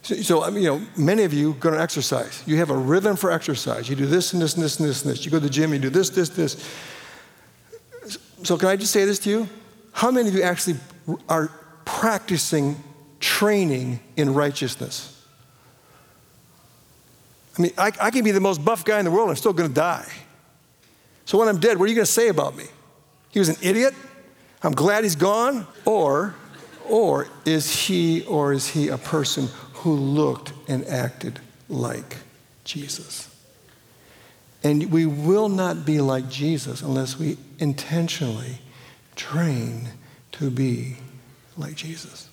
So, 0.00 0.14
so, 0.14 0.48
you 0.48 0.66
know, 0.66 0.80
many 0.96 1.24
of 1.24 1.34
you 1.34 1.52
go 1.60 1.70
to 1.70 1.78
exercise. 1.78 2.42
You 2.46 2.56
have 2.56 2.70
a 2.70 2.76
rhythm 2.76 3.16
for 3.16 3.30
exercise. 3.30 3.90
You 3.90 3.96
do 3.96 4.06
this 4.06 4.32
and 4.32 4.40
this 4.40 4.54
and 4.54 4.64
this 4.64 4.80
and 4.80 4.88
this 4.88 5.02
and 5.02 5.12
this. 5.12 5.26
You 5.26 5.30
go 5.30 5.36
to 5.36 5.44
the 5.44 5.50
gym, 5.50 5.74
you 5.74 5.78
do 5.78 5.90
this, 5.90 6.08
this, 6.08 6.30
this. 6.30 6.56
So 8.44 8.56
can 8.56 8.68
I 8.68 8.76
just 8.76 8.92
say 8.92 9.04
this 9.04 9.18
to 9.18 9.30
you? 9.30 9.46
How 9.92 10.10
many 10.10 10.26
of 10.30 10.34
you 10.34 10.40
actually 10.40 10.78
are 11.28 11.50
practicing 11.84 12.82
training 13.20 14.00
in 14.16 14.32
righteousness. 14.32 15.19
I 17.60 17.62
mean, 17.62 17.72
I, 17.76 17.92
I 18.00 18.10
can 18.10 18.24
be 18.24 18.30
the 18.30 18.40
most 18.40 18.64
buff 18.64 18.86
guy 18.86 18.98
in 18.98 19.04
the 19.04 19.10
world 19.10 19.28
I'm 19.28 19.36
still 19.36 19.52
to 19.52 19.68
die. 19.68 20.10
So 21.26 21.36
when 21.36 21.46
I'm 21.46 21.60
dead, 21.60 21.78
what 21.78 21.84
are 21.84 21.92
you 21.92 21.94
to 22.00 22.06
say 22.06 22.28
about 22.28 22.56
me? 22.56 22.64
He 23.28 23.38
was 23.38 23.50
an 23.50 23.56
idiot? 23.60 23.92
I'm 24.62 24.72
glad 24.72 25.04
he's 25.04 25.14
gone? 25.14 25.66
Or, 25.84 26.34
or 26.88 27.28
is 27.44 27.70
he 27.86 28.24
or 28.24 28.54
is 28.54 28.68
he 28.68 28.88
a 28.88 28.96
person 28.96 29.48
who 29.74 29.92
looked 29.92 30.54
and 30.68 30.86
acted 30.86 31.38
like 31.68 32.16
Jesus? 32.64 33.28
And 34.64 34.90
we 34.90 35.04
will 35.04 35.50
not 35.50 35.84
be 35.84 36.00
like 36.00 36.30
Jesus 36.30 36.80
unless 36.80 37.18
we 37.18 37.36
intentionally 37.58 38.58
train 39.16 39.90
to 40.32 40.50
be 40.50 40.96
like 41.58 41.74
Jesus. 41.74 42.30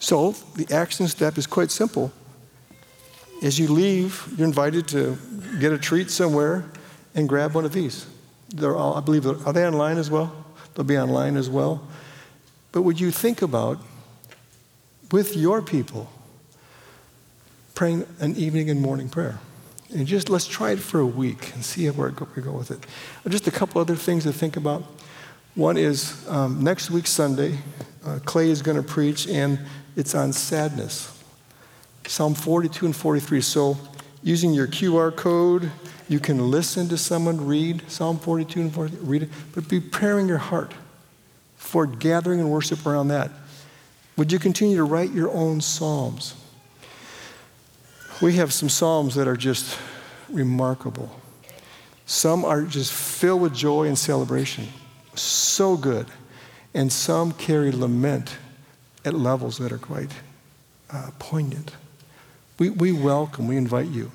So 0.00 0.32
the 0.56 0.74
action 0.74 1.06
step 1.06 1.38
is 1.38 1.46
quite 1.46 1.70
simple. 1.70 2.12
As 3.42 3.58
you 3.58 3.68
leave, 3.68 4.26
you're 4.36 4.46
invited 4.46 4.88
to 4.88 5.16
get 5.60 5.72
a 5.72 5.78
treat 5.78 6.10
somewhere 6.10 6.64
and 7.14 7.28
grab 7.28 7.54
one 7.54 7.64
of 7.64 7.72
these. 7.72 8.06
They're 8.48 8.74
all, 8.74 8.94
I 8.96 9.00
believe, 9.00 9.26
are 9.26 9.52
they 9.52 9.66
online 9.66 9.96
as 9.96 10.10
well? 10.10 10.44
They'll 10.74 10.84
be 10.84 10.98
online 10.98 11.36
as 11.36 11.48
well. 11.48 11.86
But 12.72 12.82
would 12.82 12.98
you 12.98 13.10
think 13.10 13.42
about, 13.42 13.78
with 15.12 15.36
your 15.36 15.62
people, 15.62 16.10
praying 17.74 18.06
an 18.18 18.36
evening 18.36 18.70
and 18.70 18.80
morning 18.80 19.08
prayer? 19.08 19.38
And 19.90 20.06
just 20.06 20.28
let's 20.28 20.46
try 20.46 20.72
it 20.72 20.78
for 20.80 21.00
a 21.00 21.06
week 21.06 21.54
and 21.54 21.64
see 21.64 21.88
where 21.90 22.12
we 22.34 22.42
go 22.42 22.52
with 22.52 22.70
it. 22.70 22.84
Just 23.28 23.46
a 23.46 23.50
couple 23.50 23.80
other 23.80 23.96
things 23.96 24.24
to 24.24 24.32
think 24.32 24.56
about. 24.56 24.84
One 25.54 25.76
is 25.76 26.26
um, 26.28 26.62
next 26.62 26.90
week, 26.90 27.06
Sunday, 27.06 27.58
uh, 28.04 28.18
Clay 28.24 28.50
is 28.50 28.62
going 28.62 28.76
to 28.76 28.82
preach, 28.82 29.26
and 29.26 29.58
it's 29.96 30.14
on 30.14 30.32
sadness. 30.32 31.17
Psalm 32.08 32.34
42 32.34 32.86
and 32.86 32.96
43. 32.96 33.42
So, 33.42 33.76
using 34.22 34.54
your 34.54 34.66
QR 34.66 35.14
code, 35.14 35.70
you 36.08 36.18
can 36.18 36.50
listen 36.50 36.88
to 36.88 36.96
someone 36.96 37.46
read 37.46 37.88
Psalm 37.90 38.18
42 38.18 38.60
and 38.62 38.72
43, 38.72 39.06
read 39.06 39.22
it, 39.24 39.30
but 39.54 39.68
be 39.68 39.78
preparing 39.78 40.26
your 40.26 40.38
heart 40.38 40.72
for 41.56 41.84
gathering 41.84 42.40
and 42.40 42.50
worship 42.50 42.86
around 42.86 43.08
that. 43.08 43.30
Would 44.16 44.32
you 44.32 44.38
continue 44.38 44.76
to 44.78 44.84
write 44.84 45.12
your 45.12 45.30
own 45.30 45.60
psalms? 45.60 46.34
We 48.22 48.36
have 48.36 48.54
some 48.54 48.70
psalms 48.70 49.14
that 49.16 49.28
are 49.28 49.36
just 49.36 49.78
remarkable. 50.30 51.14
Some 52.06 52.42
are 52.42 52.62
just 52.62 52.90
filled 52.90 53.42
with 53.42 53.54
joy 53.54 53.86
and 53.86 53.98
celebration. 53.98 54.66
So 55.14 55.76
good. 55.76 56.06
And 56.72 56.90
some 56.90 57.32
carry 57.32 57.70
lament 57.70 58.34
at 59.04 59.12
levels 59.12 59.58
that 59.58 59.72
are 59.72 59.78
quite 59.78 60.10
uh, 60.90 61.10
poignant. 61.18 61.72
We, 62.58 62.70
we 62.70 62.92
welcome, 62.92 63.46
we 63.46 63.56
invite 63.56 63.88
you. 63.88 64.10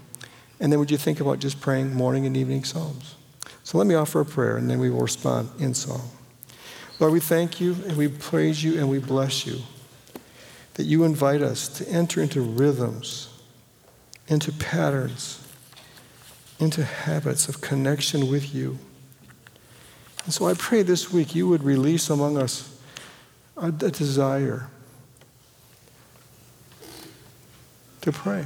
And 0.60 0.71
then 0.71 0.79
would 0.79 0.91
you 0.91 0.97
think 0.97 1.19
about 1.19 1.39
just 1.39 1.62
praying 1.62 1.93
morning 1.93 2.25
and 2.25 2.36
evening 2.36 2.63
psalms? 2.63 3.15
So 3.63 3.77
let 3.77 3.88
me 3.88 3.95
offer 3.95 4.19
a 4.21 4.25
prayer 4.25 4.58
and 4.58 4.69
then 4.69 4.79
we 4.79 4.89
will 4.89 5.01
respond 5.01 5.49
in 5.60 5.73
song. 5.73 6.10
Lord, 6.99 7.13
we 7.13 7.19
thank 7.19 7.60
you 7.60 7.75
and 7.88 7.97
we 7.97 8.08
praise 8.08 8.63
you 8.63 8.77
and 8.77 8.89
we 8.89 8.99
bless 8.99 9.45
you 9.45 9.60
that 10.75 10.84
you 10.84 11.03
invite 11.03 11.41
us 11.41 11.67
to 11.67 11.88
enter 11.88 12.21
into 12.21 12.41
rhythms, 12.41 13.29
into 14.27 14.51
patterns, 14.51 15.47
into 16.60 16.84
habits 16.84 17.47
of 17.47 17.62
connection 17.62 18.29
with 18.29 18.53
you. 18.53 18.77
And 20.25 20.34
so 20.34 20.47
I 20.47 20.53
pray 20.53 20.82
this 20.82 21.12
week 21.12 21.36
you 21.36 21.47
would 21.47 21.63
release 21.63 22.10
among 22.10 22.38
us 22.38 22.79
a, 23.58 23.67
a 23.67 23.71
desire 23.71 24.69
to 28.04 28.12
pray. 28.12 28.46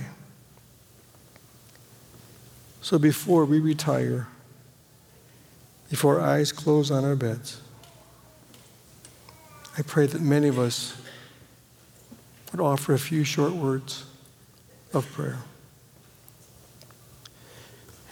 So 2.81 2.97
before 2.97 3.43
we 3.43 3.59
retire, 3.59 4.27
before 5.89 6.19
our 6.19 6.27
eyes 6.27 6.51
close 6.51 6.91
on 6.91 7.03
our 7.03 7.15
beds, 7.15 7.59
I 9.77 9.81
pray 9.81 10.07
that 10.07 10.21
many 10.21 10.47
of 10.47 10.57
us 10.57 10.99
would 12.51 12.61
offer 12.61 12.93
a 12.93 12.99
few 12.99 13.23
short 13.23 13.53
words 13.53 14.05
of 14.93 15.11
prayer. 15.11 15.39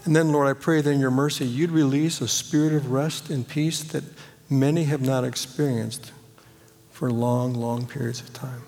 And 0.04 0.16
then, 0.16 0.32
Lord, 0.32 0.48
I 0.48 0.60
pray 0.60 0.82
that 0.82 0.90
in 0.90 1.00
your 1.00 1.12
mercy, 1.12 1.46
you'd 1.46 1.72
release 1.72 2.22
a 2.22 2.28
spirit 2.28 2.74
of 2.74 2.92
rest 2.92 3.30
and 3.30 3.48
peace 3.48 3.82
that 3.84 4.04
many 4.50 4.84
have 4.84 5.02
not 5.02 5.24
experienced 5.24 6.12
for 6.92 7.12
long, 7.12 7.54
long 7.54 7.88
periods 7.88 8.22
of 8.22 8.34
time. 8.34 8.64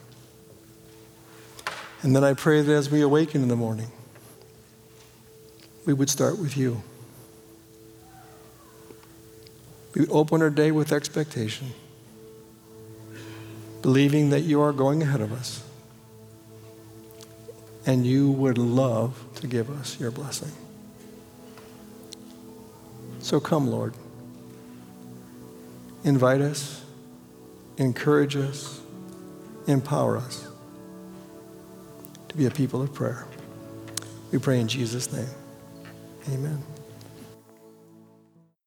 And 2.07 2.15
then 2.15 2.23
I 2.23 2.35
pray 2.35 2.61
that 2.61 2.73
as 2.73 2.89
we 2.89 3.01
awaken 3.01 3.41
in 3.41 3.49
the 3.49 3.57
morning, 3.57 3.91
we 5.85 5.91
would 5.91 6.09
start 6.09 6.39
with 6.39 6.55
you. 6.55 6.81
We 9.93 10.03
would 10.03 10.11
open 10.11 10.41
our 10.41 10.49
day 10.49 10.71
with 10.71 10.93
expectation, 10.93 11.73
believing 13.81 14.29
that 14.29 14.43
you 14.43 14.61
are 14.61 14.71
going 14.71 15.01
ahead 15.01 15.19
of 15.19 15.33
us 15.33 15.61
and 17.85 18.05
you 18.07 18.31
would 18.31 18.57
love 18.57 19.21
to 19.41 19.47
give 19.47 19.69
us 19.69 19.99
your 19.99 20.09
blessing. 20.09 20.53
So 23.19 23.41
come, 23.41 23.69
Lord. 23.69 23.93
Invite 26.05 26.39
us, 26.39 26.85
encourage 27.77 28.37
us, 28.37 28.79
empower 29.67 30.15
us 30.15 30.46
be 32.37 32.45
a 32.45 32.51
people 32.51 32.81
of 32.83 32.93
prayer. 32.93 33.25
We 34.31 34.37
pray 34.37 34.59
in 34.59 34.67
Jesus' 34.67 35.11
name. 35.11 35.25
Amen. 36.31 36.76